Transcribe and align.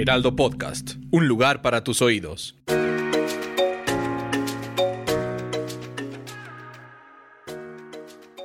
Heraldo 0.00 0.36
Podcast, 0.36 0.92
un 1.10 1.26
lugar 1.26 1.60
para 1.60 1.82
tus 1.82 2.02
oídos. 2.02 2.54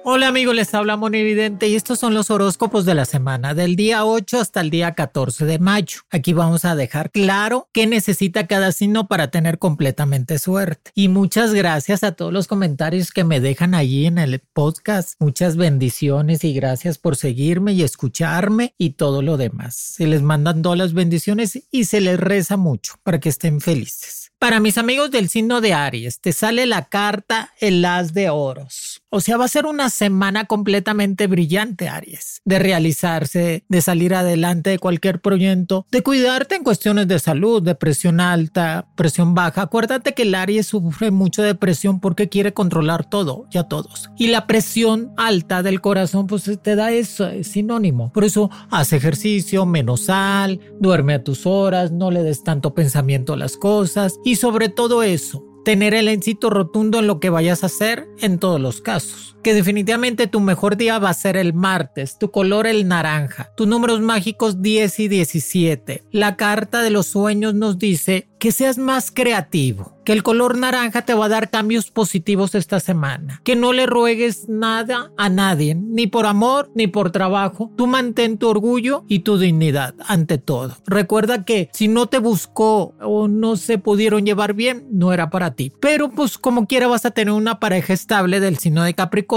Hola 0.05 0.27
amigos, 0.27 0.53
les 0.53 0.73
habla 0.73 0.98
Monividente 0.98 1.70
y 1.70 1.75
estos 1.75 1.98
son 1.98 2.13
los 2.13 2.30
horóscopos 2.30 2.84
de 2.84 2.93
la 2.93 3.05
semana, 3.05 3.53
del 3.53 3.77
día 3.77 4.03
8 4.03 4.38
hasta 4.41 4.59
el 4.59 4.70
día 4.70 4.95
14 4.95 5.45
de 5.45 5.59
mayo. 5.59 5.99
Aquí 6.09 6.34
vamos 6.34 6.66
a 6.66 6.76
dejar 6.76 7.09
claro 7.09 7.70
qué 7.71 7.88
necesita 7.88 8.45
cada 8.45 8.73
signo 8.73 9.07
para 9.07 9.31
tener 9.31 9.59
completamente 9.59 10.39
suerte. 10.39 10.91
Y 10.93 11.07
muchas 11.07 11.53
gracias 11.53 12.03
a 12.03 12.12
todos 12.12 12.34
los 12.34 12.48
comentarios 12.48 13.12
que 13.12 13.23
me 13.23 13.39
dejan 13.39 13.76
allí 13.76 14.05
en 14.05 14.17
el 14.17 14.41
podcast. 14.41 15.13
Muchas 15.20 15.55
bendiciones 15.55 16.43
y 16.43 16.54
gracias 16.54 16.98
por 16.98 17.15
seguirme 17.15 17.71
y 17.71 17.84
escucharme 17.84 18.76
y 18.77 18.91
todo 18.91 19.21
lo 19.21 19.38
demás. 19.38 19.76
Se 19.76 20.05
les 20.05 20.21
mandan 20.21 20.62
todas 20.63 20.77
las 20.77 20.93
bendiciones 20.93 21.63
y 21.71 21.85
se 21.85 22.01
les 22.01 22.20
reza 22.20 22.57
mucho 22.57 22.96
para 23.04 23.21
que 23.21 23.29
estén 23.29 23.62
felices. 23.62 24.23
Para 24.44 24.60
mis 24.60 24.77
amigos 24.77 25.10
del 25.10 25.30
signo 25.30 25.62
de 25.62 25.74
Aries, 25.74 26.20
te 26.20 26.34
sale 26.34 26.66
la 26.66 26.84
carta 26.90 27.54
el 27.62 27.86
as 27.86 28.13
de 28.13 28.30
oros. 28.30 29.02
O 29.10 29.22
sea, 29.22 29.38
va 29.38 29.46
a 29.46 29.48
ser 29.48 29.68
una 29.68 29.90
semana 29.90 30.46
completamente 30.46 31.27
brillante, 31.27 31.88
Aries, 31.88 32.41
de 32.44 32.60
realizarse, 32.60 33.64
de 33.70 33.82
salir 33.82 34.14
adelante 34.14 34.71
de 34.71 34.80
cualquier 34.80 35.21
proyecto, 35.21 35.86
de 35.91 36.02
cuidarte 36.04 36.55
en 36.55 36.64
cuestiones 36.64 37.08
de 37.08 37.20
salud, 37.20 37.62
de 37.62 37.76
presión 37.76 38.20
alta, 38.20 38.88
presión 38.98 39.34
baja. 39.34 39.62
Acuérdate 39.62 40.14
que 40.14 40.24
el 40.24 40.36
Aries 40.36 40.66
sufre 40.66 41.12
mucho 41.12 41.41
de 41.41 41.55
presión 41.55 42.02
porque 42.02 42.27
quiere 42.27 42.54
controlar 42.54 43.08
todo 43.08 43.46
y 43.49 43.60
a 43.60 43.64
todos. 43.64 44.10
Y 44.18 44.27
la 44.27 44.46
presión 44.46 45.14
alta 45.16 45.64
del 45.64 45.80
corazón, 45.80 46.27
pues 46.27 46.49
te 46.62 46.76
da 46.76 46.91
eso, 46.91 47.27
es 47.27 47.48
sinónimo. 47.48 48.12
Por 48.12 48.26
eso, 48.26 48.49
haz 48.71 48.91
ejercicio, 48.91 49.66
menos 49.66 50.05
sal, 50.05 50.60
duerme 50.82 51.14
a 51.14 51.24
tus 51.24 51.46
horas, 51.46 51.91
no 51.91 52.12
le 52.12 52.24
des 52.24 52.44
tanto 52.44 52.74
pensamiento 52.74 53.34
a 53.34 53.38
las 53.38 53.55
cosas 53.55 54.16
y 54.26 54.32
sobre 54.35 54.70
todo 54.70 55.03
eso, 55.03 55.45
tener 55.63 55.93
el 55.93 56.07
éxito 56.07 56.49
rotundo 56.49 56.99
en 56.99 57.07
lo 57.07 57.20
que 57.20 57.29
vayas 57.29 57.63
a 57.63 57.67
hacer 57.67 58.07
en 58.20 58.40
todos 58.40 58.59
los 58.59 58.81
casos 58.81 59.32
que 59.44 59.54
definitivamente 59.54 60.27
tu 60.27 60.40
mejor 60.40 60.77
día 60.77 60.98
va 60.98 61.10
a 61.10 61.13
ser 61.13 61.38
el 61.38 61.54
martes, 61.54 62.18
tu 62.18 62.32
color 62.32 62.66
el 62.66 62.88
naranja, 62.88 63.52
tus 63.55 63.68
números 63.68 63.99
mágicos 64.02 64.62
10 64.62 65.00
y 65.02 65.08
17. 65.09 66.03
La 66.12 66.36
carta 66.38 66.81
de 66.81 66.90
los 66.90 67.08
sueños 67.08 67.53
nos 67.53 67.78
dice 67.78 68.30
que 68.40 68.52
seas 68.52 68.78
más 68.78 69.09
creativo, 69.12 69.97
que 70.03 70.12
el 70.12 70.22
color 70.22 70.58
naranja 70.58 71.03
te 71.03 71.14
va 71.14 71.25
a 71.25 71.30
dar 71.30 71.50
cambios 71.50 71.91
positivos 71.91 72.56
esta 72.56 72.81
semana, 72.81 73.40
que 73.46 73.56
no 73.56 73.72
le 73.72 73.86
ruegues 73.86 74.50
nada 74.50 75.12
a 75.18 75.30
nadie, 75.30 75.75
ni 75.75 76.08
por 76.08 76.25
amor 76.25 76.69
ni 76.75 76.88
por 76.88 77.12
trabajo. 77.12 77.72
Tú 77.78 77.88
mantén 77.88 78.38
tu 78.38 78.50
orgullo 78.50 79.06
y 79.08 79.19
tu 79.19 79.38
dignidad 79.38 79.96
ante 80.08 80.38
todo. 80.38 80.75
Recuerda 80.86 81.46
que 81.46 81.69
si 81.72 81.88
no 81.88 82.08
te 82.08 82.19
buscó 82.19 82.96
o 83.02 83.30
no 83.30 83.56
se 83.56 83.78
pudieron 83.78 84.26
llevar 84.26 84.53
bien, 84.53 84.88
no 84.92 85.14
era 85.14 85.30
para 85.30 85.56
ti. 85.56 85.72
Pero 85.80 86.09
pues 86.09 86.38
como 86.38 86.68
quiera 86.68 86.88
vas 86.88 87.06
a 87.06 87.12
tener 87.12 87.34
una 87.34 87.62
pareja 87.62 87.94
estable 87.94 88.42
del 88.42 88.58
signo 88.58 88.84
de 88.84 88.94
Capricornio 88.94 89.33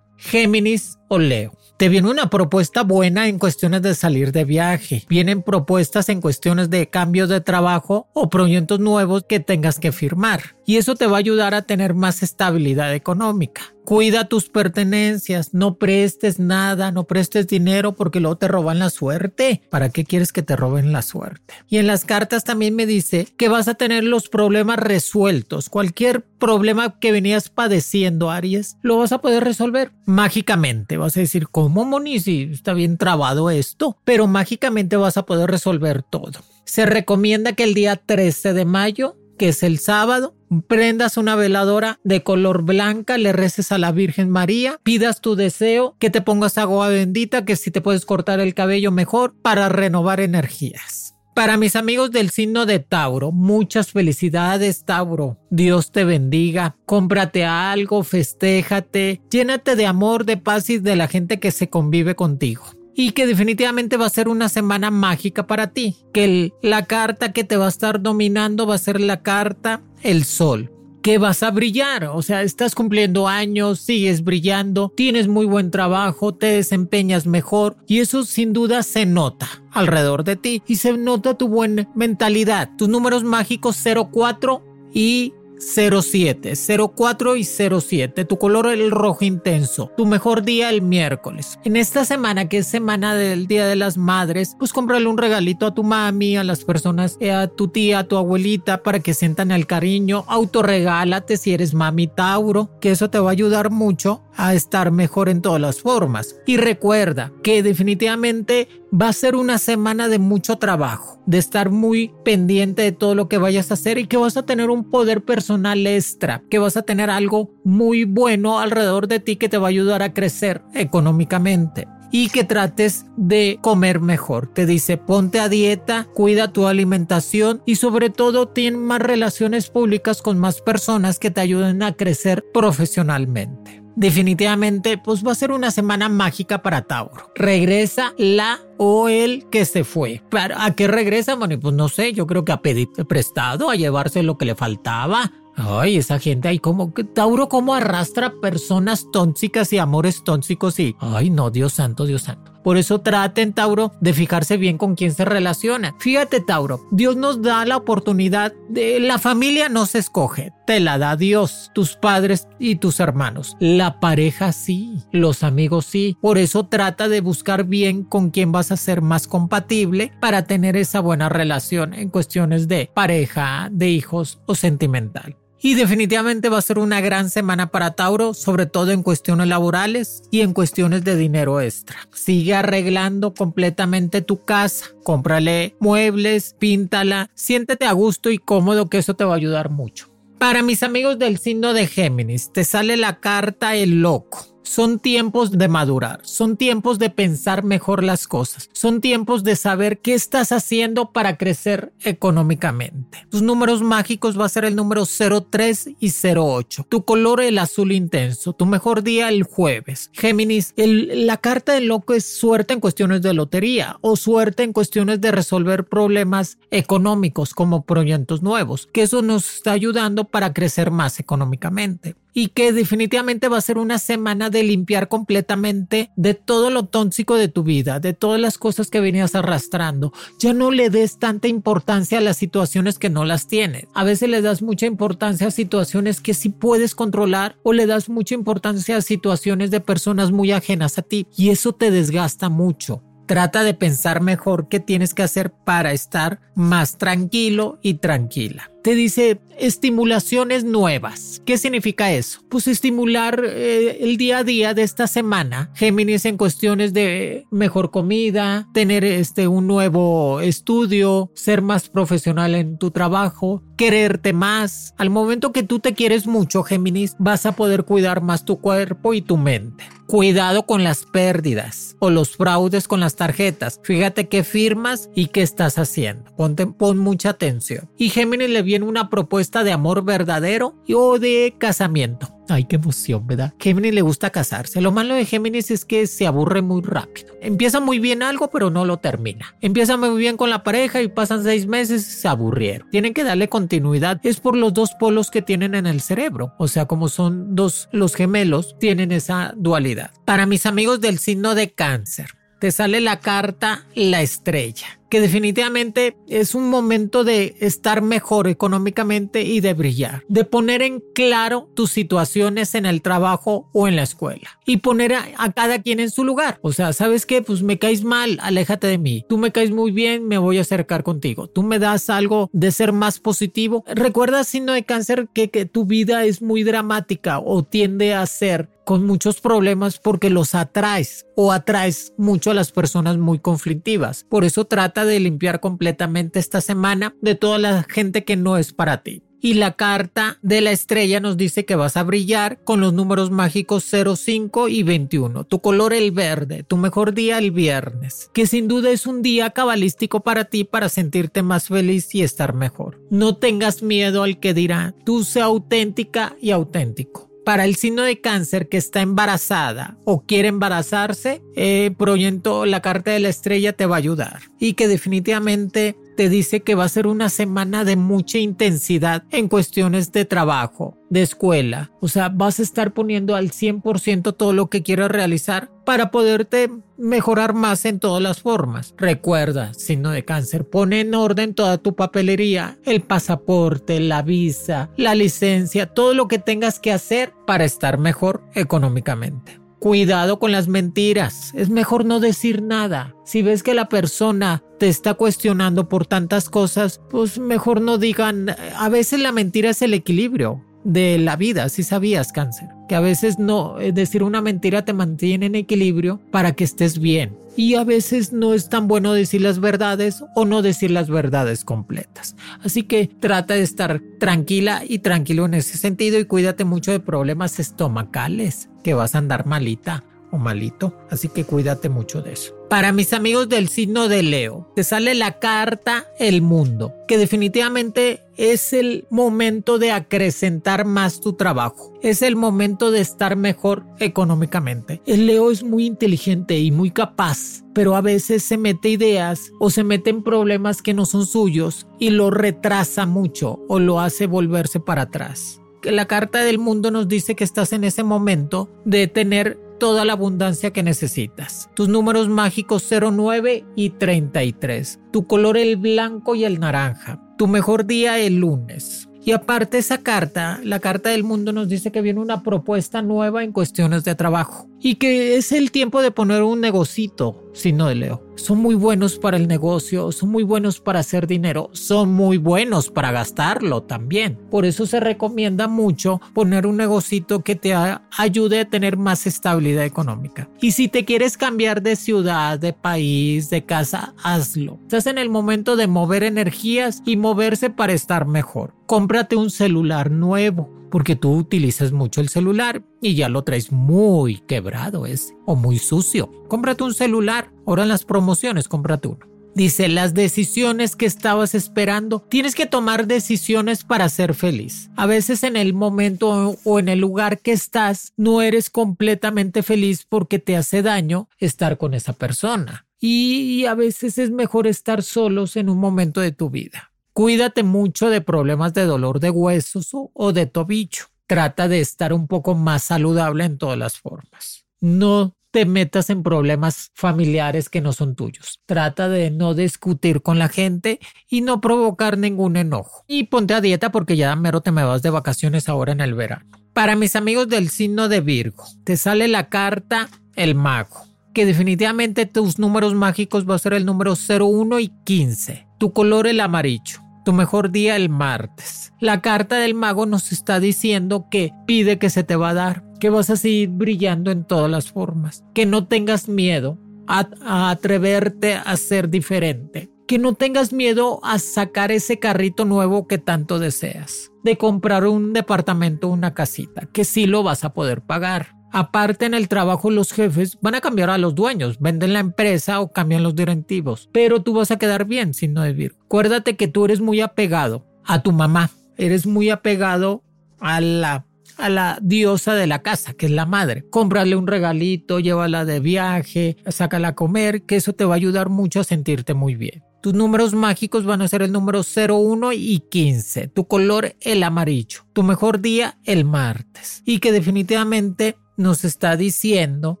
Géminis 0.16 0.98
o 1.08 1.18
Leo. 1.18 1.52
Te 1.76 1.88
viene 1.88 2.08
una 2.10 2.30
propuesta 2.30 2.84
buena 2.84 3.28
en 3.28 3.38
cuestiones 3.38 3.82
de 3.82 3.94
salir 3.94 4.32
de 4.32 4.44
viaje. 4.44 5.04
Vienen 5.08 5.42
propuestas 5.42 6.08
en 6.08 6.20
cuestiones 6.20 6.70
de 6.70 6.88
cambios 6.88 7.28
de 7.28 7.40
trabajo 7.40 8.08
o 8.14 8.30
proyectos 8.30 8.80
nuevos 8.80 9.24
que 9.28 9.40
tengas 9.40 9.78
que 9.78 9.92
firmar. 9.92 10.56
Y 10.64 10.76
eso 10.76 10.94
te 10.94 11.06
va 11.06 11.16
a 11.16 11.18
ayudar 11.18 11.54
a 11.54 11.62
tener 11.62 11.92
más 11.92 12.22
estabilidad 12.22 12.94
económica. 12.94 13.74
Cuida 13.84 14.28
tus 14.28 14.48
pertenencias, 14.48 15.54
no 15.54 15.74
prestes 15.74 16.38
nada, 16.38 16.92
no 16.92 17.04
prestes 17.04 17.48
dinero 17.48 17.92
porque 17.94 18.20
luego 18.20 18.36
te 18.36 18.46
roban 18.46 18.78
la 18.78 18.90
suerte. 18.90 19.62
¿Para 19.70 19.90
qué 19.90 20.04
quieres 20.04 20.32
que 20.32 20.42
te 20.42 20.54
roben 20.54 20.92
la 20.92 21.02
suerte? 21.02 21.54
Y 21.68 21.78
en 21.78 21.88
las 21.88 22.04
cartas 22.04 22.44
también 22.44 22.76
me 22.76 22.86
dice 22.86 23.26
que 23.36 23.48
vas 23.48 23.66
a 23.66 23.74
tener 23.74 24.04
los 24.04 24.28
problemas 24.28 24.78
resueltos. 24.78 25.68
Cualquier 25.68 26.22
problema 26.22 26.98
que 27.00 27.10
venías 27.10 27.48
padeciendo, 27.48 28.30
Aries, 28.30 28.76
lo 28.82 28.98
vas 28.98 29.10
a 29.10 29.20
poder 29.20 29.42
resolver 29.42 29.90
mágicamente. 30.06 30.96
Vas 30.96 31.16
a 31.16 31.20
decir, 31.20 31.48
¿cómo, 31.48 31.84
Moni? 31.84 32.20
Si 32.20 32.50
está 32.52 32.74
bien 32.74 32.98
trabado 32.98 33.50
esto, 33.50 33.98
pero 34.04 34.28
mágicamente 34.28 34.96
vas 34.96 35.16
a 35.16 35.26
poder 35.26 35.50
resolver 35.50 36.04
todo. 36.04 36.40
Se 36.64 36.86
recomienda 36.86 37.54
que 37.54 37.64
el 37.64 37.74
día 37.74 37.96
13 37.96 38.52
de 38.52 38.64
mayo 38.64 39.16
que 39.42 39.48
es 39.48 39.64
el 39.64 39.80
sábado, 39.80 40.36
prendas 40.68 41.16
una 41.16 41.34
veladora 41.34 41.98
de 42.04 42.22
color 42.22 42.62
blanca, 42.62 43.18
le 43.18 43.32
reces 43.32 43.72
a 43.72 43.78
la 43.78 43.90
Virgen 43.90 44.30
María, 44.30 44.78
pidas 44.84 45.20
tu 45.20 45.34
deseo, 45.34 45.96
que 45.98 46.10
te 46.10 46.20
pongas 46.20 46.58
agua 46.58 46.86
bendita, 46.86 47.44
que 47.44 47.56
si 47.56 47.72
te 47.72 47.80
puedes 47.80 48.06
cortar 48.06 48.38
el 48.38 48.54
cabello 48.54 48.92
mejor 48.92 49.34
para 49.42 49.68
renovar 49.68 50.20
energías. 50.20 51.16
Para 51.34 51.56
mis 51.56 51.74
amigos 51.74 52.12
del 52.12 52.30
signo 52.30 52.66
de 52.66 52.78
Tauro, 52.78 53.32
muchas 53.32 53.90
felicidades 53.90 54.84
Tauro. 54.84 55.38
Dios 55.50 55.90
te 55.90 56.04
bendiga. 56.04 56.76
Cómprate 56.86 57.44
algo, 57.44 58.04
festéjate, 58.04 59.22
llénate 59.28 59.74
de 59.74 59.86
amor, 59.86 60.24
de 60.24 60.36
paz 60.36 60.70
y 60.70 60.78
de 60.78 60.94
la 60.94 61.08
gente 61.08 61.40
que 61.40 61.50
se 61.50 61.68
convive 61.68 62.14
contigo 62.14 62.62
y 62.94 63.12
que 63.12 63.26
definitivamente 63.26 63.96
va 63.96 64.06
a 64.06 64.10
ser 64.10 64.28
una 64.28 64.48
semana 64.48 64.90
mágica 64.90 65.46
para 65.46 65.72
ti, 65.72 65.96
que 66.12 66.52
la 66.62 66.86
carta 66.86 67.32
que 67.32 67.44
te 67.44 67.56
va 67.56 67.66
a 67.66 67.70
estar 67.70 68.02
dominando 68.02 68.66
va 68.66 68.74
a 68.74 68.78
ser 68.78 69.00
la 69.00 69.22
carta 69.22 69.82
el 70.02 70.24
sol 70.24 70.70
que 71.02 71.18
vas 71.18 71.42
a 71.42 71.50
brillar, 71.50 72.04
o 72.04 72.22
sea, 72.22 72.42
estás 72.42 72.74
cumpliendo 72.74 73.26
años, 73.26 73.80
sigues 73.80 74.22
brillando, 74.22 74.92
tienes 74.96 75.26
muy 75.26 75.46
buen 75.46 75.70
trabajo, 75.70 76.32
te 76.32 76.46
desempeñas 76.46 77.26
mejor 77.26 77.76
y 77.88 77.98
eso 77.98 78.24
sin 78.24 78.52
duda 78.52 78.82
se 78.84 79.04
nota 79.04 79.48
alrededor 79.72 80.22
de 80.22 80.36
ti 80.36 80.62
y 80.66 80.76
se 80.76 80.96
nota 80.96 81.34
tu 81.34 81.48
buena 81.48 81.90
mentalidad, 81.94 82.70
tus 82.78 82.88
números 82.88 83.24
mágicos 83.24 83.82
04 83.84 84.62
y 84.94 85.34
07, 85.62 86.54
04 86.94 87.36
y 87.36 87.44
07. 87.44 88.24
Tu 88.24 88.38
color 88.38 88.66
el 88.66 88.90
rojo 88.90 89.24
intenso. 89.24 89.90
Tu 89.96 90.06
mejor 90.06 90.42
día 90.42 90.70
el 90.70 90.82
miércoles. 90.82 91.58
En 91.64 91.76
esta 91.76 92.04
semana, 92.04 92.48
que 92.48 92.58
es 92.58 92.66
semana 92.66 93.14
del 93.14 93.46
Día 93.46 93.66
de 93.66 93.76
las 93.76 93.96
Madres, 93.96 94.56
pues 94.58 94.72
cómprale 94.72 95.06
un 95.06 95.18
regalito 95.18 95.66
a 95.66 95.74
tu 95.74 95.84
mami, 95.84 96.36
a 96.36 96.44
las 96.44 96.64
personas, 96.64 97.16
eh, 97.20 97.30
a 97.30 97.48
tu 97.48 97.68
tía, 97.68 98.00
a 98.00 98.04
tu 98.04 98.16
abuelita, 98.16 98.82
para 98.82 99.00
que 99.00 99.14
sientan 99.14 99.50
el 99.50 99.66
cariño. 99.66 100.24
Autorregálate 100.28 101.36
si 101.36 101.52
eres 101.54 101.74
mami 101.74 102.08
Tauro, 102.08 102.70
que 102.80 102.90
eso 102.90 103.10
te 103.10 103.18
va 103.18 103.30
a 103.30 103.32
ayudar 103.32 103.70
mucho 103.70 104.22
a 104.36 104.54
estar 104.54 104.90
mejor 104.90 105.28
en 105.28 105.42
todas 105.42 105.60
las 105.60 105.80
formas. 105.80 106.36
Y 106.46 106.56
recuerda 106.56 107.32
que 107.42 107.62
definitivamente 107.62 108.68
va 108.92 109.08
a 109.08 109.12
ser 109.12 109.36
una 109.36 109.58
semana 109.58 110.08
de 110.08 110.18
mucho 110.18 110.56
trabajo, 110.56 111.18
de 111.26 111.38
estar 111.38 111.70
muy 111.70 112.12
pendiente 112.24 112.82
de 112.82 112.92
todo 112.92 113.14
lo 113.14 113.28
que 113.28 113.38
vayas 113.38 113.70
a 113.70 113.74
hacer 113.74 113.98
y 113.98 114.06
que 114.06 114.16
vas 114.16 114.36
a 114.36 114.44
tener 114.44 114.70
un 114.70 114.90
poder 114.90 115.22
personal 115.22 115.51
extra, 115.86 116.42
que 116.50 116.58
vas 116.58 116.76
a 116.76 116.82
tener 116.82 117.10
algo 117.10 117.50
muy 117.64 118.04
bueno 118.04 118.60
alrededor 118.60 119.08
de 119.08 119.20
ti 119.20 119.36
que 119.36 119.48
te 119.48 119.58
va 119.58 119.68
a 119.68 119.70
ayudar 119.70 120.02
a 120.02 120.12
crecer 120.12 120.62
económicamente 120.74 121.86
y 122.12 122.28
que 122.28 122.44
trates 122.44 123.06
de 123.16 123.58
comer 123.62 124.00
mejor. 124.00 124.46
Te 124.46 124.66
dice 124.66 124.98
ponte 124.98 125.40
a 125.40 125.48
dieta, 125.48 126.06
cuida 126.14 126.52
tu 126.52 126.66
alimentación 126.66 127.62
y 127.64 127.76
sobre 127.76 128.10
todo 128.10 128.48
ten 128.48 128.78
más 128.78 129.00
relaciones 129.00 129.70
públicas 129.70 130.22
con 130.22 130.38
más 130.38 130.60
personas 130.60 131.18
que 131.18 131.30
te 131.30 131.40
ayuden 131.40 131.82
a 131.82 131.94
crecer 131.94 132.44
profesionalmente. 132.52 133.82
Definitivamente, 133.94 134.96
pues 134.96 135.26
va 135.26 135.32
a 135.32 135.34
ser 135.36 135.52
una 135.52 135.70
semana 135.70 136.08
mágica 136.08 136.62
para 136.62 136.82
Tauro. 136.82 137.30
Regresa 137.34 138.14
la 138.16 138.60
o 138.78 139.08
el 139.08 139.48
que 139.50 139.66
se 139.66 139.84
fue. 139.84 140.22
¿A 140.56 140.74
qué 140.74 140.88
regresa? 140.88 141.34
Bueno, 141.34 141.60
pues 141.60 141.74
no 141.74 141.88
sé, 141.88 142.12
yo 142.12 142.26
creo 142.26 142.44
que 142.44 142.52
a 142.52 142.62
pedir 142.62 142.88
prestado, 143.06 143.68
a 143.68 143.76
llevarse 143.76 144.22
lo 144.22 144.38
que 144.38 144.46
le 144.46 144.54
faltaba. 144.54 145.30
Ay, 145.56 145.96
esa 145.96 146.18
gente 146.18 146.48
ahí 146.48 146.58
como 146.58 146.92
Tauro 147.14 147.48
como 147.48 147.74
arrastra 147.74 148.32
personas 148.40 149.06
tóxicas 149.12 149.72
y 149.72 149.78
amores 149.78 150.24
tóxicos 150.24 150.78
y 150.80 150.96
ay 150.98 151.30
no, 151.30 151.50
Dios 151.50 151.74
santo, 151.74 152.06
Dios 152.06 152.22
santo. 152.22 152.52
Por 152.62 152.76
eso 152.76 153.00
traten, 153.00 153.52
Tauro, 153.52 153.92
de 154.00 154.12
fijarse 154.12 154.56
bien 154.56 154.78
con 154.78 154.94
quién 154.94 155.12
se 155.12 155.24
relaciona. 155.24 155.96
Fíjate, 155.98 156.40
Tauro, 156.40 156.86
Dios 156.92 157.16
nos 157.16 157.42
da 157.42 157.64
la 157.64 157.76
oportunidad 157.76 158.52
de 158.68 159.00
la 159.00 159.18
familia 159.18 159.68
no 159.68 159.86
se 159.86 159.98
escoge, 159.98 160.52
te 160.66 160.78
la 160.78 160.96
da 160.96 161.16
Dios, 161.16 161.70
tus 161.74 161.96
padres 161.96 162.46
y 162.60 162.76
tus 162.76 163.00
hermanos. 163.00 163.56
La 163.58 163.98
pareja 163.98 164.52
sí, 164.52 165.02
los 165.10 165.42
amigos 165.42 165.86
sí. 165.86 166.16
Por 166.20 166.38
eso 166.38 166.66
trata 166.66 167.08
de 167.08 167.20
buscar 167.20 167.64
bien 167.64 168.04
con 168.04 168.30
quién 168.30 168.52
vas 168.52 168.70
a 168.70 168.76
ser 168.76 169.02
más 169.02 169.26
compatible 169.26 170.12
para 170.20 170.44
tener 170.44 170.76
esa 170.76 171.00
buena 171.00 171.28
relación 171.28 171.94
en 171.94 172.10
cuestiones 172.10 172.68
de 172.68 172.90
pareja, 172.94 173.68
de 173.72 173.88
hijos 173.88 174.40
o 174.46 174.54
sentimental. 174.54 175.36
Y 175.64 175.74
definitivamente 175.74 176.48
va 176.48 176.58
a 176.58 176.62
ser 176.62 176.80
una 176.80 177.00
gran 177.00 177.30
semana 177.30 177.68
para 177.68 177.92
Tauro, 177.92 178.34
sobre 178.34 178.66
todo 178.66 178.90
en 178.90 179.04
cuestiones 179.04 179.46
laborales 179.46 180.24
y 180.32 180.40
en 180.40 180.54
cuestiones 180.54 181.04
de 181.04 181.14
dinero 181.14 181.60
extra. 181.60 181.96
Sigue 182.12 182.54
arreglando 182.54 183.32
completamente 183.32 184.22
tu 184.22 184.44
casa, 184.44 184.86
cómprale 185.04 185.76
muebles, 185.78 186.56
píntala, 186.58 187.30
siéntete 187.34 187.86
a 187.86 187.92
gusto 187.92 188.30
y 188.32 188.38
cómodo 188.38 188.90
que 188.90 188.98
eso 188.98 189.14
te 189.14 189.24
va 189.24 189.34
a 189.34 189.36
ayudar 189.36 189.70
mucho. 189.70 190.10
Para 190.38 190.64
mis 190.64 190.82
amigos 190.82 191.20
del 191.20 191.38
signo 191.38 191.72
de 191.72 191.86
Géminis, 191.86 192.50
te 192.52 192.64
sale 192.64 192.96
la 192.96 193.20
carta 193.20 193.76
el 193.76 194.02
loco. 194.02 194.51
Son 194.74 194.98
tiempos 194.98 195.50
de 195.50 195.68
madurar, 195.68 196.20
son 196.22 196.56
tiempos 196.56 196.98
de 196.98 197.10
pensar 197.10 197.62
mejor 197.62 198.02
las 198.02 198.26
cosas, 198.26 198.70
son 198.72 199.02
tiempos 199.02 199.44
de 199.44 199.54
saber 199.54 199.98
qué 199.98 200.14
estás 200.14 200.50
haciendo 200.50 201.12
para 201.12 201.36
crecer 201.36 201.92
económicamente. 202.02 203.26
Tus 203.28 203.42
números 203.42 203.82
mágicos 203.82 204.40
va 204.40 204.46
a 204.46 204.48
ser 204.48 204.64
el 204.64 204.74
número 204.74 205.04
03 205.04 205.90
y 206.00 206.10
08. 206.10 206.86
Tu 206.88 207.04
color 207.04 207.42
el 207.42 207.58
azul 207.58 207.92
intenso, 207.92 208.54
tu 208.54 208.64
mejor 208.64 209.02
día 209.02 209.28
el 209.28 209.42
jueves. 209.42 210.08
Géminis, 210.14 210.72
la 210.78 211.36
carta 211.36 211.74
del 211.74 211.88
loco 211.88 212.14
es 212.14 212.24
suerte 212.24 212.72
en 212.72 212.80
cuestiones 212.80 213.20
de 213.20 213.34
lotería 213.34 213.98
o 214.00 214.16
suerte 214.16 214.62
en 214.62 214.72
cuestiones 214.72 215.20
de 215.20 215.32
resolver 215.32 215.84
problemas 215.84 216.56
económicos 216.70 217.52
como 217.52 217.84
proyectos 217.84 218.40
nuevos, 218.40 218.88
que 218.90 219.02
eso 219.02 219.20
nos 219.20 219.56
está 219.56 219.72
ayudando 219.72 220.24
para 220.24 220.54
crecer 220.54 220.90
más 220.90 221.20
económicamente 221.20 222.16
y 222.34 222.48
que 222.48 222.72
definitivamente 222.72 223.48
va 223.48 223.58
a 223.58 223.62
ser 223.62 223.78
una 223.78 223.98
semana 223.98 224.50
de 224.50 224.62
limpiar 224.62 225.08
completamente 225.08 226.10
de 226.16 226.34
todo 226.34 226.70
lo 226.70 226.84
tóxico 226.86 227.36
de 227.36 227.48
tu 227.48 227.62
vida, 227.62 228.00
de 228.00 228.12
todas 228.12 228.40
las 228.40 228.58
cosas 228.58 228.90
que 228.90 229.00
venías 229.00 229.34
arrastrando. 229.34 230.12
Ya 230.38 230.52
no 230.52 230.70
le 230.70 230.90
des 230.90 231.18
tanta 231.18 231.48
importancia 231.48 232.18
a 232.18 232.22
las 232.22 232.36
situaciones 232.36 232.98
que 232.98 233.10
no 233.10 233.24
las 233.24 233.46
tienes. 233.46 233.86
A 233.94 234.04
veces 234.04 234.28
le 234.28 234.42
das 234.42 234.62
mucha 234.62 234.86
importancia 234.86 235.48
a 235.48 235.50
situaciones 235.50 236.20
que 236.20 236.34
sí 236.34 236.48
puedes 236.48 236.94
controlar 236.94 237.56
o 237.62 237.72
le 237.72 237.86
das 237.86 238.08
mucha 238.08 238.34
importancia 238.34 238.96
a 238.96 239.02
situaciones 239.02 239.70
de 239.70 239.80
personas 239.80 240.32
muy 240.32 240.52
ajenas 240.52 240.98
a 240.98 241.02
ti 241.02 241.26
y 241.36 241.50
eso 241.50 241.72
te 241.72 241.90
desgasta 241.90 242.48
mucho. 242.48 243.02
Trata 243.26 243.62
de 243.62 243.74
pensar 243.74 244.20
mejor 244.20 244.68
qué 244.68 244.80
tienes 244.80 245.14
que 245.14 245.22
hacer 245.22 245.52
para 245.52 245.92
estar 245.92 246.40
más 246.54 246.98
tranquilo 246.98 247.78
y 247.82 247.94
tranquila 247.94 248.71
te 248.82 248.94
dice 248.94 249.40
estimulaciones 249.58 250.64
nuevas. 250.64 251.40
¿Qué 251.44 251.58
significa 251.58 252.12
eso? 252.12 252.40
Pues 252.48 252.66
estimular 252.66 253.42
eh, 253.44 253.98
el 254.00 254.16
día 254.16 254.38
a 254.38 254.44
día 254.44 254.74
de 254.74 254.82
esta 254.82 255.06
semana. 255.06 255.70
Géminis 255.74 256.24
en 256.24 256.36
cuestiones 256.36 256.92
de 256.92 257.46
mejor 257.50 257.90
comida, 257.90 258.68
tener 258.74 259.04
este 259.04 259.46
un 259.48 259.66
nuevo 259.66 260.40
estudio, 260.40 261.30
ser 261.34 261.62
más 261.62 261.88
profesional 261.88 262.54
en 262.54 262.78
tu 262.78 262.90
trabajo, 262.90 263.62
quererte 263.76 264.32
más. 264.32 264.94
Al 264.98 265.10
momento 265.10 265.52
que 265.52 265.62
tú 265.62 265.78
te 265.78 265.94
quieres 265.94 266.26
mucho, 266.26 266.62
Géminis, 266.62 267.14
vas 267.18 267.46
a 267.46 267.52
poder 267.52 267.84
cuidar 267.84 268.22
más 268.22 268.44
tu 268.44 268.60
cuerpo 268.60 269.14
y 269.14 269.22
tu 269.22 269.36
mente. 269.36 269.84
Cuidado 270.06 270.66
con 270.66 270.84
las 270.84 271.06
pérdidas 271.06 271.96
o 271.98 272.10
los 272.10 272.36
fraudes 272.36 272.86
con 272.86 273.00
las 273.00 273.16
tarjetas. 273.16 273.80
Fíjate 273.82 274.28
qué 274.28 274.44
firmas 274.44 275.08
y 275.14 275.28
qué 275.28 275.40
estás 275.42 275.78
haciendo. 275.78 276.30
Ponte, 276.36 276.66
pon 276.66 276.98
mucha 276.98 277.30
atención. 277.30 277.88
Y 277.96 278.10
Géminis 278.10 278.50
le 278.50 278.62
viene 278.72 278.86
una 278.86 279.10
propuesta 279.10 279.64
de 279.64 279.72
amor 279.72 280.02
verdadero 280.02 280.74
o 280.94 281.18
de 281.18 281.54
casamiento. 281.58 282.28
Ay, 282.48 282.64
qué 282.64 282.76
emoción, 282.76 283.26
¿verdad? 283.26 283.52
Géminis 283.58 283.92
le 283.92 284.00
gusta 284.00 284.30
casarse. 284.30 284.80
Lo 284.80 284.92
malo 284.92 285.14
de 285.14 285.26
Géminis 285.26 285.70
es 285.70 285.84
que 285.84 286.06
se 286.06 286.26
aburre 286.26 286.62
muy 286.62 286.80
rápido. 286.80 287.34
Empieza 287.42 287.80
muy 287.80 287.98
bien 287.98 288.22
algo, 288.22 288.48
pero 288.48 288.70
no 288.70 288.86
lo 288.86 288.96
termina. 288.96 289.54
Empieza 289.60 289.98
muy 289.98 290.18
bien 290.18 290.38
con 290.38 290.48
la 290.48 290.62
pareja 290.62 291.02
y 291.02 291.08
pasan 291.08 291.42
seis 291.42 291.66
meses 291.66 292.08
y 292.08 292.12
se 292.12 292.28
aburrieron. 292.28 292.88
Tienen 292.90 293.12
que 293.12 293.24
darle 293.24 293.50
continuidad. 293.50 294.18
Es 294.22 294.40
por 294.40 294.56
los 294.56 294.72
dos 294.72 294.92
polos 294.98 295.30
que 295.30 295.42
tienen 295.42 295.74
en 295.74 295.86
el 295.86 296.00
cerebro. 296.00 296.54
O 296.58 296.66
sea, 296.66 296.86
como 296.86 297.08
son 297.08 297.54
dos, 297.54 297.90
los 297.92 298.14
gemelos, 298.14 298.78
tienen 298.78 299.12
esa 299.12 299.52
dualidad. 299.54 300.12
Para 300.24 300.46
mis 300.46 300.64
amigos 300.64 301.02
del 301.02 301.18
signo 301.18 301.54
de 301.54 301.72
cáncer, 301.72 302.28
te 302.62 302.70
sale 302.70 303.00
la 303.00 303.18
carta 303.18 303.86
la 303.96 304.22
estrella 304.22 305.02
que 305.12 305.20
definitivamente 305.20 306.16
es 306.26 306.54
un 306.54 306.70
momento 306.70 307.22
de 307.22 307.54
estar 307.60 308.00
mejor 308.00 308.48
económicamente 308.48 309.42
y 309.42 309.60
de 309.60 309.74
brillar, 309.74 310.24
de 310.28 310.44
poner 310.44 310.80
en 310.80 311.04
claro 311.14 311.68
tus 311.74 311.90
situaciones 311.90 312.74
en 312.74 312.86
el 312.86 313.02
trabajo 313.02 313.68
o 313.74 313.88
en 313.88 313.96
la 313.96 314.04
escuela 314.04 314.58
y 314.64 314.78
poner 314.78 315.12
a, 315.12 315.52
cada 315.52 315.82
quien 315.82 316.00
en 316.00 316.10
su 316.10 316.24
lugar. 316.24 316.58
O 316.62 316.72
sea, 316.72 316.94
¿sabes 316.94 317.26
qué? 317.26 317.42
Pues 317.42 317.62
me 317.62 317.78
caes 317.78 318.04
mal, 318.04 318.38
aléjate 318.40 318.86
de 318.86 318.96
mí. 318.96 319.22
Tú 319.28 319.36
me 319.36 319.52
caes 319.52 319.70
muy 319.70 319.90
bien, 319.90 320.28
me 320.28 320.38
voy 320.38 320.56
a 320.56 320.62
acercar 320.62 321.02
contigo. 321.02 321.46
Tú 321.46 321.62
me 321.62 321.78
das 321.78 322.08
algo 322.08 322.48
de 322.54 322.72
ser 322.72 322.94
más 322.94 323.18
positivo. 323.20 323.84
Recuerda, 323.94 324.44
signo 324.44 324.72
de 324.72 324.84
cáncer, 324.84 325.28
que 325.34 325.66
tu 325.66 325.84
vida 325.84 326.24
es 326.24 326.40
muy 326.40 326.62
dramática 326.62 327.38
o 327.38 327.62
tiende 327.62 328.14
a 328.14 328.24
ser 328.24 328.70
con 328.84 329.06
muchos 329.06 329.40
problemas 329.40 329.98
porque 329.98 330.30
los 330.30 330.54
atraes 330.54 331.26
o 331.36 331.52
atraes 331.52 332.12
mucho 332.18 332.50
a 332.50 332.54
las 332.54 332.72
personas 332.72 333.18
muy 333.18 333.38
conflictivas. 333.38 334.24
Por 334.28 334.44
eso 334.44 334.64
trata 334.64 335.04
de 335.04 335.20
limpiar 335.20 335.60
completamente 335.60 336.38
esta 336.38 336.60
semana 336.60 337.14
de 337.20 337.34
toda 337.34 337.58
la 337.58 337.84
gente 337.88 338.24
que 338.24 338.36
no 338.36 338.56
es 338.56 338.72
para 338.72 339.02
ti. 339.02 339.22
Y 339.44 339.54
la 339.54 339.72
carta 339.72 340.38
de 340.40 340.60
la 340.60 340.70
estrella 340.70 341.18
nos 341.18 341.36
dice 341.36 341.64
que 341.64 341.74
vas 341.74 341.96
a 341.96 342.04
brillar 342.04 342.62
con 342.62 342.80
los 342.80 342.92
números 342.92 343.32
mágicos 343.32 343.84
05 343.90 344.68
y 344.68 344.84
21. 344.84 345.42
Tu 345.44 345.60
color 345.60 345.92
el 345.94 346.12
verde, 346.12 346.62
tu 346.62 346.76
mejor 346.76 347.12
día 347.12 347.38
el 347.38 347.50
viernes, 347.50 348.30
que 348.32 348.46
sin 348.46 348.68
duda 348.68 348.90
es 348.90 349.04
un 349.04 349.20
día 349.20 349.50
cabalístico 349.50 350.20
para 350.20 350.44
ti 350.44 350.62
para 350.62 350.88
sentirte 350.88 351.42
más 351.42 351.66
feliz 351.66 352.14
y 352.14 352.22
estar 352.22 352.54
mejor. 352.54 353.00
No 353.10 353.34
tengas 353.36 353.82
miedo 353.82 354.22
al 354.22 354.38
que 354.38 354.54
dirá, 354.54 354.94
tú 355.04 355.24
sea 355.24 355.46
auténtica 355.46 356.36
y 356.40 356.52
auténtico 356.52 357.31
para 357.44 357.64
el 357.64 357.76
signo 357.76 358.02
de 358.02 358.20
cáncer 358.20 358.68
que 358.68 358.76
está 358.76 359.00
embarazada 359.00 359.96
o 360.04 360.22
quiere 360.24 360.48
embarazarse, 360.48 361.42
eh, 361.56 361.92
proyecto 361.98 362.66
la 362.66 362.80
carta 362.80 363.10
de 363.10 363.20
la 363.20 363.28
estrella 363.28 363.72
te 363.72 363.86
va 363.86 363.96
a 363.96 363.98
ayudar 363.98 364.40
y 364.58 364.74
que 364.74 364.88
definitivamente 364.88 365.96
te 366.16 366.28
dice 366.28 366.60
que 366.60 366.74
va 366.74 366.84
a 366.84 366.88
ser 366.88 367.06
una 367.06 367.28
semana 367.28 367.84
de 367.84 367.96
mucha 367.96 368.38
intensidad 368.38 369.24
en 369.30 369.48
cuestiones 369.48 370.12
de 370.12 370.24
trabajo, 370.24 370.96
de 371.10 371.22
escuela. 371.22 371.90
O 372.00 372.08
sea, 372.08 372.28
vas 372.28 372.60
a 372.60 372.62
estar 372.62 372.92
poniendo 372.92 373.34
al 373.34 373.50
100% 373.50 374.36
todo 374.36 374.52
lo 374.52 374.68
que 374.68 374.82
quieras 374.82 375.10
realizar 375.10 375.70
para 375.84 376.10
poderte 376.10 376.70
mejorar 376.96 377.54
más 377.54 377.84
en 377.84 377.98
todas 377.98 378.22
las 378.22 378.40
formas. 378.40 378.94
Recuerda, 378.96 379.74
signo 379.74 380.10
de 380.10 380.24
cáncer, 380.24 380.68
pone 380.68 381.00
en 381.00 381.14
orden 381.14 381.54
toda 381.54 381.78
tu 381.78 381.96
papelería, 381.96 382.78
el 382.84 383.02
pasaporte, 383.02 383.98
la 384.00 384.22
visa, 384.22 384.90
la 384.96 385.14
licencia, 385.14 385.86
todo 385.86 386.14
lo 386.14 386.28
que 386.28 386.38
tengas 386.38 386.78
que 386.78 386.92
hacer 386.92 387.32
para 387.46 387.64
estar 387.64 387.98
mejor 387.98 388.44
económicamente. 388.54 389.61
Cuidado 389.82 390.38
con 390.38 390.52
las 390.52 390.68
mentiras. 390.68 391.50
Es 391.56 391.68
mejor 391.68 392.04
no 392.04 392.20
decir 392.20 392.62
nada. 392.62 393.16
Si 393.24 393.42
ves 393.42 393.64
que 393.64 393.74
la 393.74 393.88
persona 393.88 394.62
te 394.78 394.88
está 394.88 395.14
cuestionando 395.14 395.88
por 395.88 396.06
tantas 396.06 396.48
cosas, 396.48 397.00
pues 397.10 397.40
mejor 397.40 397.80
no 397.80 397.98
digan. 397.98 398.54
A 398.76 398.88
veces 398.88 399.18
la 399.18 399.32
mentira 399.32 399.70
es 399.70 399.82
el 399.82 399.92
equilibrio 399.92 400.62
de 400.84 401.18
la 401.18 401.36
vida, 401.36 401.68
si 401.68 401.82
sabías 401.82 402.32
cáncer, 402.32 402.68
que 402.88 402.94
a 402.94 403.00
veces 403.00 403.38
no 403.38 403.76
decir 403.92 404.22
una 404.22 404.40
mentira 404.40 404.84
te 404.84 404.92
mantiene 404.92 405.46
en 405.46 405.54
equilibrio 405.54 406.20
para 406.30 406.52
que 406.52 406.64
estés 406.64 406.98
bien 406.98 407.42
y 407.56 407.74
a 407.74 407.84
veces 407.84 408.32
no 408.32 408.54
es 408.54 408.68
tan 408.68 408.88
bueno 408.88 409.12
decir 409.12 409.42
las 409.42 409.60
verdades 409.60 410.24
o 410.34 410.44
no 410.44 410.62
decir 410.62 410.90
las 410.90 411.08
verdades 411.10 411.64
completas. 411.64 412.34
Así 412.62 412.84
que 412.84 413.06
trata 413.06 413.54
de 413.54 413.62
estar 413.62 414.00
tranquila 414.18 414.82
y 414.88 415.00
tranquilo 415.00 415.44
en 415.44 415.54
ese 415.54 415.76
sentido 415.76 416.18
y 416.18 416.24
cuídate 416.24 416.64
mucho 416.64 416.92
de 416.92 417.00
problemas 417.00 417.60
estomacales, 417.60 418.68
que 418.82 418.94
vas 418.94 419.14
a 419.14 419.18
andar 419.18 419.46
malita 419.46 420.04
o 420.32 420.38
malito, 420.38 420.92
así 421.10 421.28
que 421.28 421.44
cuídate 421.44 421.88
mucho 421.88 422.22
de 422.22 422.32
eso. 422.32 422.54
Para 422.68 422.90
mis 422.90 423.12
amigos 423.12 423.50
del 423.50 423.68
signo 423.68 424.08
de 424.08 424.22
Leo, 424.22 424.66
te 424.74 424.82
sale 424.82 425.14
la 425.14 425.38
carta 425.38 426.06
El 426.18 426.40
Mundo, 426.40 426.94
que 427.06 427.18
definitivamente 427.18 428.20
es 428.38 428.72
el 428.72 429.06
momento 429.10 429.78
de 429.78 429.92
acrecentar 429.92 430.86
más 430.86 431.20
tu 431.20 431.34
trabajo. 431.34 431.92
Es 432.02 432.22
el 432.22 432.34
momento 432.34 432.90
de 432.90 433.00
estar 433.00 433.36
mejor 433.36 433.84
económicamente. 433.98 435.02
El 435.06 435.26
Leo 435.26 435.50
es 435.50 435.62
muy 435.62 435.84
inteligente 435.84 436.58
y 436.58 436.70
muy 436.70 436.90
capaz, 436.90 437.62
pero 437.74 437.94
a 437.94 438.00
veces 438.00 438.42
se 438.42 438.56
mete 438.56 438.88
ideas 438.88 439.52
o 439.60 439.68
se 439.68 439.84
mete 439.84 440.08
en 440.08 440.22
problemas 440.22 440.80
que 440.80 440.94
no 440.94 441.04
son 441.04 441.26
suyos 441.26 441.86
y 441.98 442.08
lo 442.08 442.30
retrasa 442.30 443.04
mucho 443.04 443.60
o 443.68 443.78
lo 443.78 444.00
hace 444.00 444.26
volverse 444.26 444.80
para 444.80 445.02
atrás. 445.02 445.60
La 445.82 446.06
carta 446.06 446.44
del 446.44 446.58
mundo 446.58 446.90
nos 446.90 447.08
dice 447.08 447.34
que 447.34 447.44
estás 447.44 447.72
en 447.72 447.84
ese 447.84 448.02
momento 448.04 448.70
de 448.84 449.08
tener 449.08 449.58
toda 449.82 450.04
la 450.04 450.12
abundancia 450.12 450.72
que 450.72 450.84
necesitas. 450.84 451.68
Tus 451.74 451.88
números 451.88 452.28
mágicos 452.28 452.86
09 452.88 453.64
y 453.74 453.90
33. 453.90 455.00
Tu 455.10 455.26
color 455.26 455.56
el 455.56 455.76
blanco 455.76 456.36
y 456.36 456.44
el 456.44 456.60
naranja. 456.60 457.20
Tu 457.36 457.48
mejor 457.48 457.84
día 457.84 458.20
el 458.20 458.36
lunes. 458.36 459.08
Y 459.24 459.32
aparte 459.32 459.78
esa 459.78 459.98
carta, 459.98 460.60
la 460.62 460.78
carta 460.78 461.10
del 461.10 461.24
mundo 461.24 461.52
nos 461.52 461.68
dice 461.68 461.90
que 461.90 462.00
viene 462.00 462.20
una 462.20 462.44
propuesta 462.44 463.02
nueva 463.02 463.42
en 463.42 463.50
cuestiones 463.50 464.04
de 464.04 464.14
trabajo 464.14 464.68
y 464.78 464.96
que 464.96 465.34
es 465.34 465.50
el 465.50 465.72
tiempo 465.72 466.00
de 466.00 466.12
poner 466.12 466.44
un 466.44 466.60
negocito, 466.60 467.50
no 467.72 467.88
de 467.88 467.94
Leo. 467.94 468.22
Son 468.34 468.58
muy 468.58 468.74
buenos 468.74 469.18
para 469.18 469.36
el 469.36 469.46
negocio, 469.46 470.10
son 470.10 470.30
muy 470.30 470.42
buenos 470.42 470.80
para 470.80 471.00
hacer 471.00 471.26
dinero, 471.26 471.70
son 471.72 472.12
muy 472.12 472.38
buenos 472.38 472.88
para 472.88 473.12
gastarlo 473.12 473.82
también. 473.82 474.38
Por 474.50 474.64
eso 474.64 474.86
se 474.86 475.00
recomienda 475.00 475.68
mucho 475.68 476.20
poner 476.34 476.66
un 476.66 476.78
negocito 476.78 477.44
que 477.44 477.54
te 477.54 477.74
ayude 478.18 478.60
a 478.60 478.68
tener 478.68 478.96
más 478.96 479.26
estabilidad 479.26 479.84
económica. 479.84 480.48
Y 480.60 480.72
si 480.72 480.88
te 480.88 481.04
quieres 481.04 481.36
cambiar 481.36 481.82
de 481.82 481.94
ciudad, 481.96 482.58
de 482.58 482.72
país, 482.72 483.50
de 483.50 483.64
casa, 483.64 484.14
hazlo. 484.22 484.78
Estás 484.82 485.06
en 485.06 485.18
el 485.18 485.28
momento 485.28 485.76
de 485.76 485.86
mover 485.86 486.24
energías 486.24 487.02
y 487.04 487.16
moverse 487.16 487.70
para 487.70 487.92
estar 487.92 488.26
mejor. 488.26 488.74
Cómprate 488.86 489.36
un 489.36 489.50
celular 489.50 490.10
nuevo 490.10 490.81
porque 490.92 491.16
tú 491.16 491.34
utilizas 491.34 491.90
mucho 491.90 492.20
el 492.20 492.28
celular 492.28 492.84
y 493.00 493.14
ya 493.14 493.30
lo 493.30 493.42
traes 493.44 493.72
muy 493.72 494.40
quebrado 494.40 495.06
ese 495.06 495.34
o 495.46 495.56
muy 495.56 495.78
sucio. 495.78 496.30
Cómprate 496.48 496.84
un 496.84 496.92
celular, 496.92 497.50
ahora 497.66 497.84
en 497.84 497.88
las 497.88 498.04
promociones 498.04 498.68
cómprate 498.68 499.08
uno. 499.08 499.26
Dice, 499.54 499.88
las 499.88 500.12
decisiones 500.12 500.94
que 500.94 501.06
estabas 501.06 501.54
esperando, 501.54 502.20
tienes 502.20 502.54
que 502.54 502.66
tomar 502.66 503.06
decisiones 503.06 503.84
para 503.84 504.08
ser 504.10 504.34
feliz. 504.34 504.90
A 504.96 505.06
veces 505.06 505.42
en 505.44 505.56
el 505.56 505.72
momento 505.72 506.56
o 506.62 506.78
en 506.78 506.90
el 506.90 506.98
lugar 507.00 507.38
que 507.38 507.52
estás, 507.52 508.12
no 508.18 508.42
eres 508.42 508.68
completamente 508.68 509.62
feliz 509.62 510.06
porque 510.06 510.38
te 510.38 510.56
hace 510.56 510.82
daño 510.82 511.28
estar 511.38 511.78
con 511.78 511.94
esa 511.94 512.12
persona. 512.12 512.86
Y 513.00 513.64
a 513.64 513.74
veces 513.74 514.18
es 514.18 514.30
mejor 514.30 514.66
estar 514.66 515.02
solos 515.02 515.56
en 515.56 515.70
un 515.70 515.78
momento 515.78 516.20
de 516.20 516.32
tu 516.32 516.50
vida. 516.50 516.91
Cuídate 517.12 517.62
mucho 517.62 518.08
de 518.08 518.22
problemas 518.22 518.72
de 518.72 518.86
dolor 518.86 519.20
de 519.20 519.28
huesos 519.28 519.90
o 519.92 520.32
de 520.32 520.46
tobillo. 520.46 521.04
Trata 521.26 521.68
de 521.68 521.80
estar 521.80 522.12
un 522.14 522.26
poco 522.26 522.54
más 522.54 522.84
saludable 522.84 523.44
en 523.44 523.58
todas 523.58 523.78
las 523.78 523.98
formas. 523.98 524.64
No 524.80 525.36
te 525.50 525.66
metas 525.66 526.08
en 526.08 526.22
problemas 526.22 526.90
familiares 526.94 527.68
que 527.68 527.82
no 527.82 527.92
son 527.92 528.16
tuyos. 528.16 528.60
Trata 528.64 529.10
de 529.10 529.30
no 529.30 529.52
discutir 529.52 530.22
con 530.22 530.38
la 530.38 530.48
gente 530.48 530.98
y 531.28 531.42
no 531.42 531.60
provocar 531.60 532.16
ningún 532.16 532.56
enojo. 532.56 533.04
Y 533.06 533.24
ponte 533.24 533.52
a 533.52 533.60
dieta 533.60 533.92
porque 533.92 534.16
ya 534.16 534.34
mero 534.34 534.62
te 534.62 534.72
me 534.72 534.82
vas 534.82 535.02
de 535.02 535.10
vacaciones 535.10 535.68
ahora 535.68 535.92
en 535.92 536.00
el 536.00 536.14
verano. 536.14 536.46
Para 536.72 536.96
mis 536.96 537.14
amigos 537.14 537.48
del 537.48 537.68
signo 537.68 538.08
de 538.08 538.22
Virgo, 538.22 538.64
te 538.84 538.96
sale 538.96 539.28
la 539.28 539.50
carta 539.50 540.08
El 540.34 540.54
Mago, 540.54 541.06
que 541.34 541.44
definitivamente 541.44 542.24
tus 542.24 542.58
números 542.58 542.94
mágicos 542.94 543.48
va 543.48 543.56
a 543.56 543.58
ser 543.58 543.74
el 543.74 543.84
número 543.84 544.14
01 544.14 544.80
y 544.80 544.88
15. 545.04 545.66
Tu 545.82 545.92
color 545.92 546.28
el 546.28 546.38
amarillo 546.38 547.00
tu 547.24 547.32
mejor 547.32 547.72
día 547.72 547.96
el 547.96 548.08
martes. 548.08 548.92
La 549.00 549.20
carta 549.20 549.56
del 549.56 549.74
mago 549.74 550.06
nos 550.06 550.30
está 550.30 550.60
diciendo 550.60 551.26
que 551.28 551.52
pide 551.66 551.98
que 551.98 552.08
se 552.08 552.22
te 552.22 552.36
va 552.36 552.50
a 552.50 552.54
dar, 552.54 552.84
que 553.00 553.10
vas 553.10 553.30
a 553.30 553.36
seguir 553.36 553.70
brillando 553.70 554.30
en 554.30 554.44
todas 554.44 554.70
las 554.70 554.92
formas, 554.92 555.42
que 555.54 555.66
no 555.66 555.88
tengas 555.88 556.28
miedo 556.28 556.78
a, 557.08 557.70
atreverte 557.70 558.54
a 558.54 558.76
ser 558.76 559.08
diferente, 559.08 559.90
que 560.06 560.18
no 560.18 560.34
tengas 560.34 560.72
miedo 560.72 561.18
a 561.24 561.40
sacar 561.40 561.90
ese 561.90 562.20
carrito 562.20 562.64
nuevo 562.64 563.08
que 563.08 563.18
tanto 563.18 563.58
deseas, 563.58 564.30
de 564.44 564.56
comprar 564.56 565.04
un 565.08 565.32
departamento 565.32 566.06
una 566.06 566.32
casita, 566.32 566.86
que 566.92 567.02
sí 567.02 567.26
lo 567.26 567.42
vas 567.42 567.64
a 567.64 567.72
poder 567.72 568.02
pagar 568.02 568.61
Aparte 568.72 569.26
en 569.26 569.34
el 569.34 569.48
trabajo 569.48 569.90
los 569.90 570.12
jefes 570.12 570.58
van 570.62 570.74
a 570.74 570.80
cambiar 570.80 571.10
a 571.10 571.18
los 571.18 571.34
dueños, 571.34 571.78
venden 571.78 572.14
la 572.14 572.20
empresa 572.20 572.80
o 572.80 572.90
cambian 572.90 573.22
los 573.22 573.34
directivos, 573.34 574.08
pero 574.12 574.42
tú 574.42 574.54
vas 574.54 574.70
a 574.70 574.78
quedar 574.78 575.04
bien 575.04 575.34
sin 575.34 575.52
no 575.52 575.62
decir. 575.62 575.94
Acuérdate 576.06 576.56
que 576.56 576.68
tú 576.68 576.86
eres 576.86 577.00
muy 577.00 577.20
apegado 577.20 577.86
a 578.04 578.22
tu 578.22 578.32
mamá, 578.32 578.70
eres 578.96 579.26
muy 579.26 579.50
apegado 579.50 580.22
a 580.58 580.80
la 580.80 581.26
a 581.58 581.68
la 581.68 581.98
diosa 582.02 582.54
de 582.54 582.66
la 582.66 582.82
casa, 582.82 583.12
que 583.12 583.26
es 583.26 583.32
la 583.32 583.46
madre. 583.46 583.84
Cómprale 583.90 584.36
un 584.36 584.46
regalito, 584.46 585.20
llévala 585.20 585.64
de 585.64 585.80
viaje, 585.80 586.56
sácala 586.66 587.08
a 587.08 587.14
comer, 587.14 587.62
que 587.64 587.76
eso 587.76 587.92
te 587.92 588.04
va 588.04 588.14
a 588.14 588.16
ayudar 588.16 588.48
mucho 588.48 588.80
a 588.80 588.84
sentirte 588.84 589.34
muy 589.34 589.54
bien. 589.54 589.84
Tus 590.02 590.14
números 590.14 590.52
mágicos 590.52 591.04
van 591.04 591.22
a 591.22 591.28
ser 591.28 591.42
el 591.42 591.52
número 591.52 591.82
01 591.82 592.52
y 592.54 592.80
15. 592.90 593.48
Tu 593.48 593.68
color 593.68 594.16
el 594.20 594.42
amarillo. 594.42 595.02
Tu 595.12 595.22
mejor 595.22 595.60
día 595.60 596.00
el 596.04 596.24
martes. 596.24 597.02
Y 597.06 597.20
que 597.20 597.30
definitivamente 597.30 598.36
nos 598.56 598.84
está 598.84 599.16
diciendo, 599.16 600.00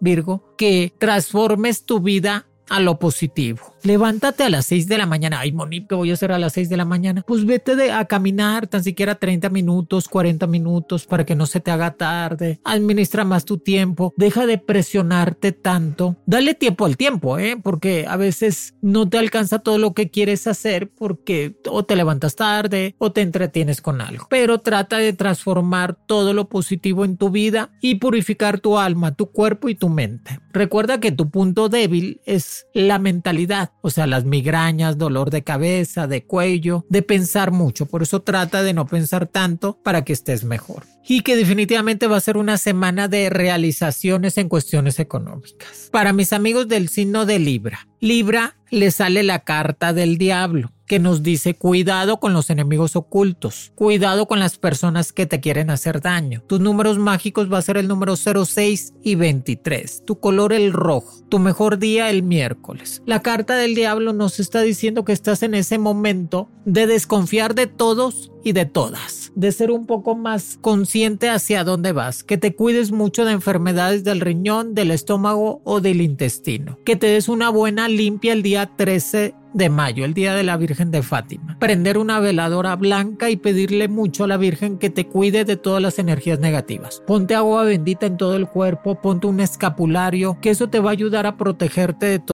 Virgo, 0.00 0.54
que 0.56 0.92
transformes 0.98 1.84
tu 1.84 2.00
vida 2.00 2.46
a 2.68 2.80
lo 2.80 2.98
positivo 2.98 3.73
levántate 3.84 4.42
a 4.44 4.50
las 4.50 4.66
6 4.66 4.88
de 4.88 4.98
la 4.98 5.06
mañana. 5.06 5.40
Ay, 5.40 5.52
Monique, 5.52 5.86
¿qué 5.88 5.94
voy 5.94 6.10
a 6.10 6.14
hacer 6.14 6.32
a 6.32 6.38
las 6.38 6.54
6 6.54 6.68
de 6.68 6.76
la 6.76 6.84
mañana? 6.84 7.22
Pues 7.26 7.44
vete 7.44 7.92
a 7.92 8.04
caminar 8.06 8.66
tan 8.66 8.82
siquiera 8.82 9.14
30 9.14 9.50
minutos, 9.50 10.08
40 10.08 10.46
minutos 10.46 11.06
para 11.06 11.24
que 11.24 11.34
no 11.34 11.46
se 11.46 11.60
te 11.60 11.70
haga 11.70 11.92
tarde. 11.92 12.60
Administra 12.64 13.24
más 13.24 13.44
tu 13.44 13.58
tiempo. 13.58 14.12
Deja 14.16 14.46
de 14.46 14.58
presionarte 14.58 15.52
tanto. 15.52 16.16
Dale 16.26 16.54
tiempo 16.54 16.86
al 16.86 16.96
tiempo, 16.96 17.38
¿eh? 17.38 17.56
Porque 17.62 18.06
a 18.08 18.16
veces 18.16 18.74
no 18.80 19.08
te 19.08 19.18
alcanza 19.18 19.58
todo 19.58 19.78
lo 19.78 19.92
que 19.92 20.10
quieres 20.10 20.46
hacer 20.46 20.90
porque 20.90 21.56
o 21.68 21.84
te 21.84 21.96
levantas 21.96 22.36
tarde 22.36 22.94
o 22.98 23.12
te 23.12 23.20
entretienes 23.20 23.80
con 23.82 24.00
algo. 24.00 24.26
Pero 24.30 24.58
trata 24.58 24.98
de 24.98 25.12
transformar 25.12 25.94
todo 26.06 26.32
lo 26.32 26.48
positivo 26.48 27.04
en 27.04 27.16
tu 27.16 27.30
vida 27.30 27.70
y 27.80 27.96
purificar 27.96 28.60
tu 28.60 28.78
alma, 28.78 29.14
tu 29.14 29.26
cuerpo 29.26 29.68
y 29.68 29.74
tu 29.74 29.88
mente. 29.88 30.40
Recuerda 30.52 31.00
que 31.00 31.12
tu 31.12 31.30
punto 31.30 31.68
débil 31.68 32.20
es 32.24 32.66
la 32.72 32.98
mentalidad 32.98 33.73
o 33.80 33.90
sea, 33.90 34.06
las 34.06 34.24
migrañas, 34.24 34.98
dolor 34.98 35.30
de 35.30 35.42
cabeza, 35.42 36.06
de 36.06 36.24
cuello, 36.24 36.84
de 36.88 37.02
pensar 37.02 37.50
mucho. 37.50 37.86
Por 37.86 38.02
eso 38.02 38.22
trata 38.22 38.62
de 38.62 38.72
no 38.72 38.86
pensar 38.86 39.26
tanto 39.26 39.78
para 39.82 40.04
que 40.04 40.12
estés 40.12 40.44
mejor. 40.44 40.84
Y 41.06 41.20
que 41.20 41.36
definitivamente 41.36 42.06
va 42.06 42.16
a 42.16 42.20
ser 42.20 42.36
una 42.36 42.56
semana 42.56 43.08
de 43.08 43.28
realizaciones 43.30 44.38
en 44.38 44.48
cuestiones 44.48 44.98
económicas. 44.98 45.90
Para 45.92 46.12
mis 46.12 46.32
amigos 46.32 46.66
del 46.68 46.88
signo 46.88 47.26
de 47.26 47.38
Libra, 47.38 47.86
Libra 48.00 48.56
le 48.70 48.90
sale 48.90 49.22
la 49.22 49.40
carta 49.40 49.92
del 49.92 50.18
diablo 50.18 50.73
que 50.86 50.98
nos 50.98 51.22
dice 51.22 51.54
cuidado 51.54 52.20
con 52.20 52.32
los 52.32 52.50
enemigos 52.50 52.96
ocultos, 52.96 53.72
cuidado 53.74 54.26
con 54.26 54.38
las 54.38 54.58
personas 54.58 55.12
que 55.12 55.26
te 55.26 55.40
quieren 55.40 55.70
hacer 55.70 56.00
daño. 56.00 56.42
Tus 56.46 56.60
números 56.60 56.98
mágicos 56.98 57.52
va 57.52 57.58
a 57.58 57.62
ser 57.62 57.76
el 57.76 57.88
número 57.88 58.16
06 58.16 58.94
y 59.02 59.14
23, 59.14 60.04
tu 60.04 60.20
color 60.20 60.52
el 60.52 60.72
rojo, 60.72 61.22
tu 61.28 61.38
mejor 61.38 61.78
día 61.78 62.10
el 62.10 62.22
miércoles. 62.22 63.02
La 63.06 63.22
carta 63.22 63.56
del 63.56 63.74
diablo 63.74 64.12
nos 64.12 64.40
está 64.40 64.60
diciendo 64.60 65.04
que 65.04 65.12
estás 65.12 65.42
en 65.42 65.54
ese 65.54 65.78
momento 65.78 66.48
de 66.64 66.86
desconfiar 66.86 67.54
de 67.54 67.66
todos 67.66 68.30
y 68.42 68.52
de 68.52 68.66
todas, 68.66 69.32
de 69.34 69.52
ser 69.52 69.70
un 69.70 69.86
poco 69.86 70.14
más 70.14 70.58
consciente 70.60 71.30
hacia 71.30 71.64
dónde 71.64 71.92
vas, 71.92 72.22
que 72.22 72.36
te 72.36 72.54
cuides 72.54 72.92
mucho 72.92 73.24
de 73.24 73.32
enfermedades 73.32 74.04
del 74.04 74.20
riñón, 74.20 74.74
del 74.74 74.90
estómago 74.90 75.62
o 75.64 75.80
del 75.80 76.02
intestino, 76.02 76.78
que 76.84 76.96
te 76.96 77.06
des 77.06 77.28
una 77.28 77.48
buena 77.48 77.88
limpia 77.88 78.34
el 78.34 78.42
día 78.42 78.70
13 78.76 79.34
de 79.54 79.70
mayo, 79.70 80.04
el 80.04 80.12
día 80.12 80.34
de 80.34 80.42
la 80.42 80.58
Virgen 80.58 80.90
de 80.90 81.02
Fátima. 81.02 81.56
Prender 81.58 81.96
una 81.96 82.20
veladora 82.20 82.76
blanca 82.76 83.30
y 83.30 83.36
pedirle 83.36 83.88
mucho 83.88 84.24
a 84.24 84.26
la 84.26 84.36
Virgen 84.36 84.78
que 84.78 84.90
te 84.90 85.06
cuide 85.06 85.44
de 85.44 85.56
todas 85.56 85.80
las 85.80 85.98
energías 85.98 86.40
negativas. 86.40 87.02
Ponte 87.06 87.34
agua 87.34 87.64
bendita 87.64 88.06
en 88.06 88.16
todo 88.16 88.36
el 88.36 88.48
cuerpo, 88.48 89.00
ponte 89.00 89.26
un 89.26 89.40
escapulario, 89.40 90.38
que 90.40 90.50
eso 90.50 90.68
te 90.68 90.80
va 90.80 90.90
a 90.90 90.92
ayudar 90.92 91.26
a 91.26 91.36
protegerte 91.36 92.06
de 92.06 92.18
todo. 92.18 92.33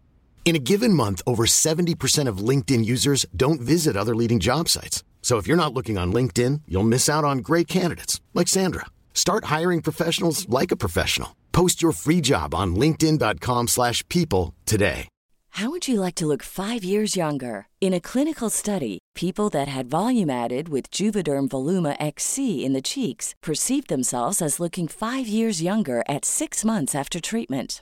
In 0.43 0.55
a 0.55 0.59
given 0.59 0.93
month, 0.93 1.21
over 1.25 1.45
70% 1.45 2.27
of 2.27 2.45
LinkedIn 2.49 2.83
users 2.83 3.25
don't 3.33 3.61
visit 3.61 3.95
other 3.95 4.13
leading 4.13 4.39
job 4.39 4.67
sites. 4.67 5.05
So 5.21 5.37
if 5.37 5.47
you're 5.47 5.55
not 5.55 5.73
looking 5.73 5.97
on 5.97 6.11
LinkedIn, 6.11 6.63
you'll 6.67 6.91
miss 6.95 7.07
out 7.07 7.23
on 7.23 7.37
great 7.37 7.69
candidates 7.69 8.19
like 8.33 8.49
Sandra. 8.49 8.87
Start 9.13 9.45
hiring 9.45 9.81
professionals 9.81 10.49
like 10.49 10.71
a 10.71 10.75
professional. 10.75 11.37
Post 11.53 11.81
your 11.81 11.93
free 11.93 12.19
job 12.19 12.53
on 12.53 12.75
linkedin.com/people 12.75 14.53
today. 14.65 15.07
How 15.55 15.69
would 15.69 15.85
you 15.85 15.99
like 15.99 16.15
to 16.15 16.25
look 16.25 16.43
five 16.43 16.81
years 16.83 17.17
younger? 17.17 17.67
In 17.81 17.93
a 17.93 17.99
clinical 17.99 18.49
study, 18.49 18.99
people 19.15 19.49
that 19.49 19.67
had 19.67 19.89
volume 19.89 20.29
added 20.29 20.69
with 20.69 20.89
Juvederm 20.89 21.49
Voluma 21.49 21.95
XC 21.99 22.63
in 22.65 22.71
the 22.71 22.81
cheeks 22.81 23.35
perceived 23.43 23.89
themselves 23.89 24.41
as 24.41 24.61
looking 24.61 24.87
five 24.87 25.27
years 25.27 25.61
younger 25.61 26.03
at 26.07 26.23
six 26.23 26.63
months 26.63 26.95
after 26.95 27.19
treatment. 27.19 27.81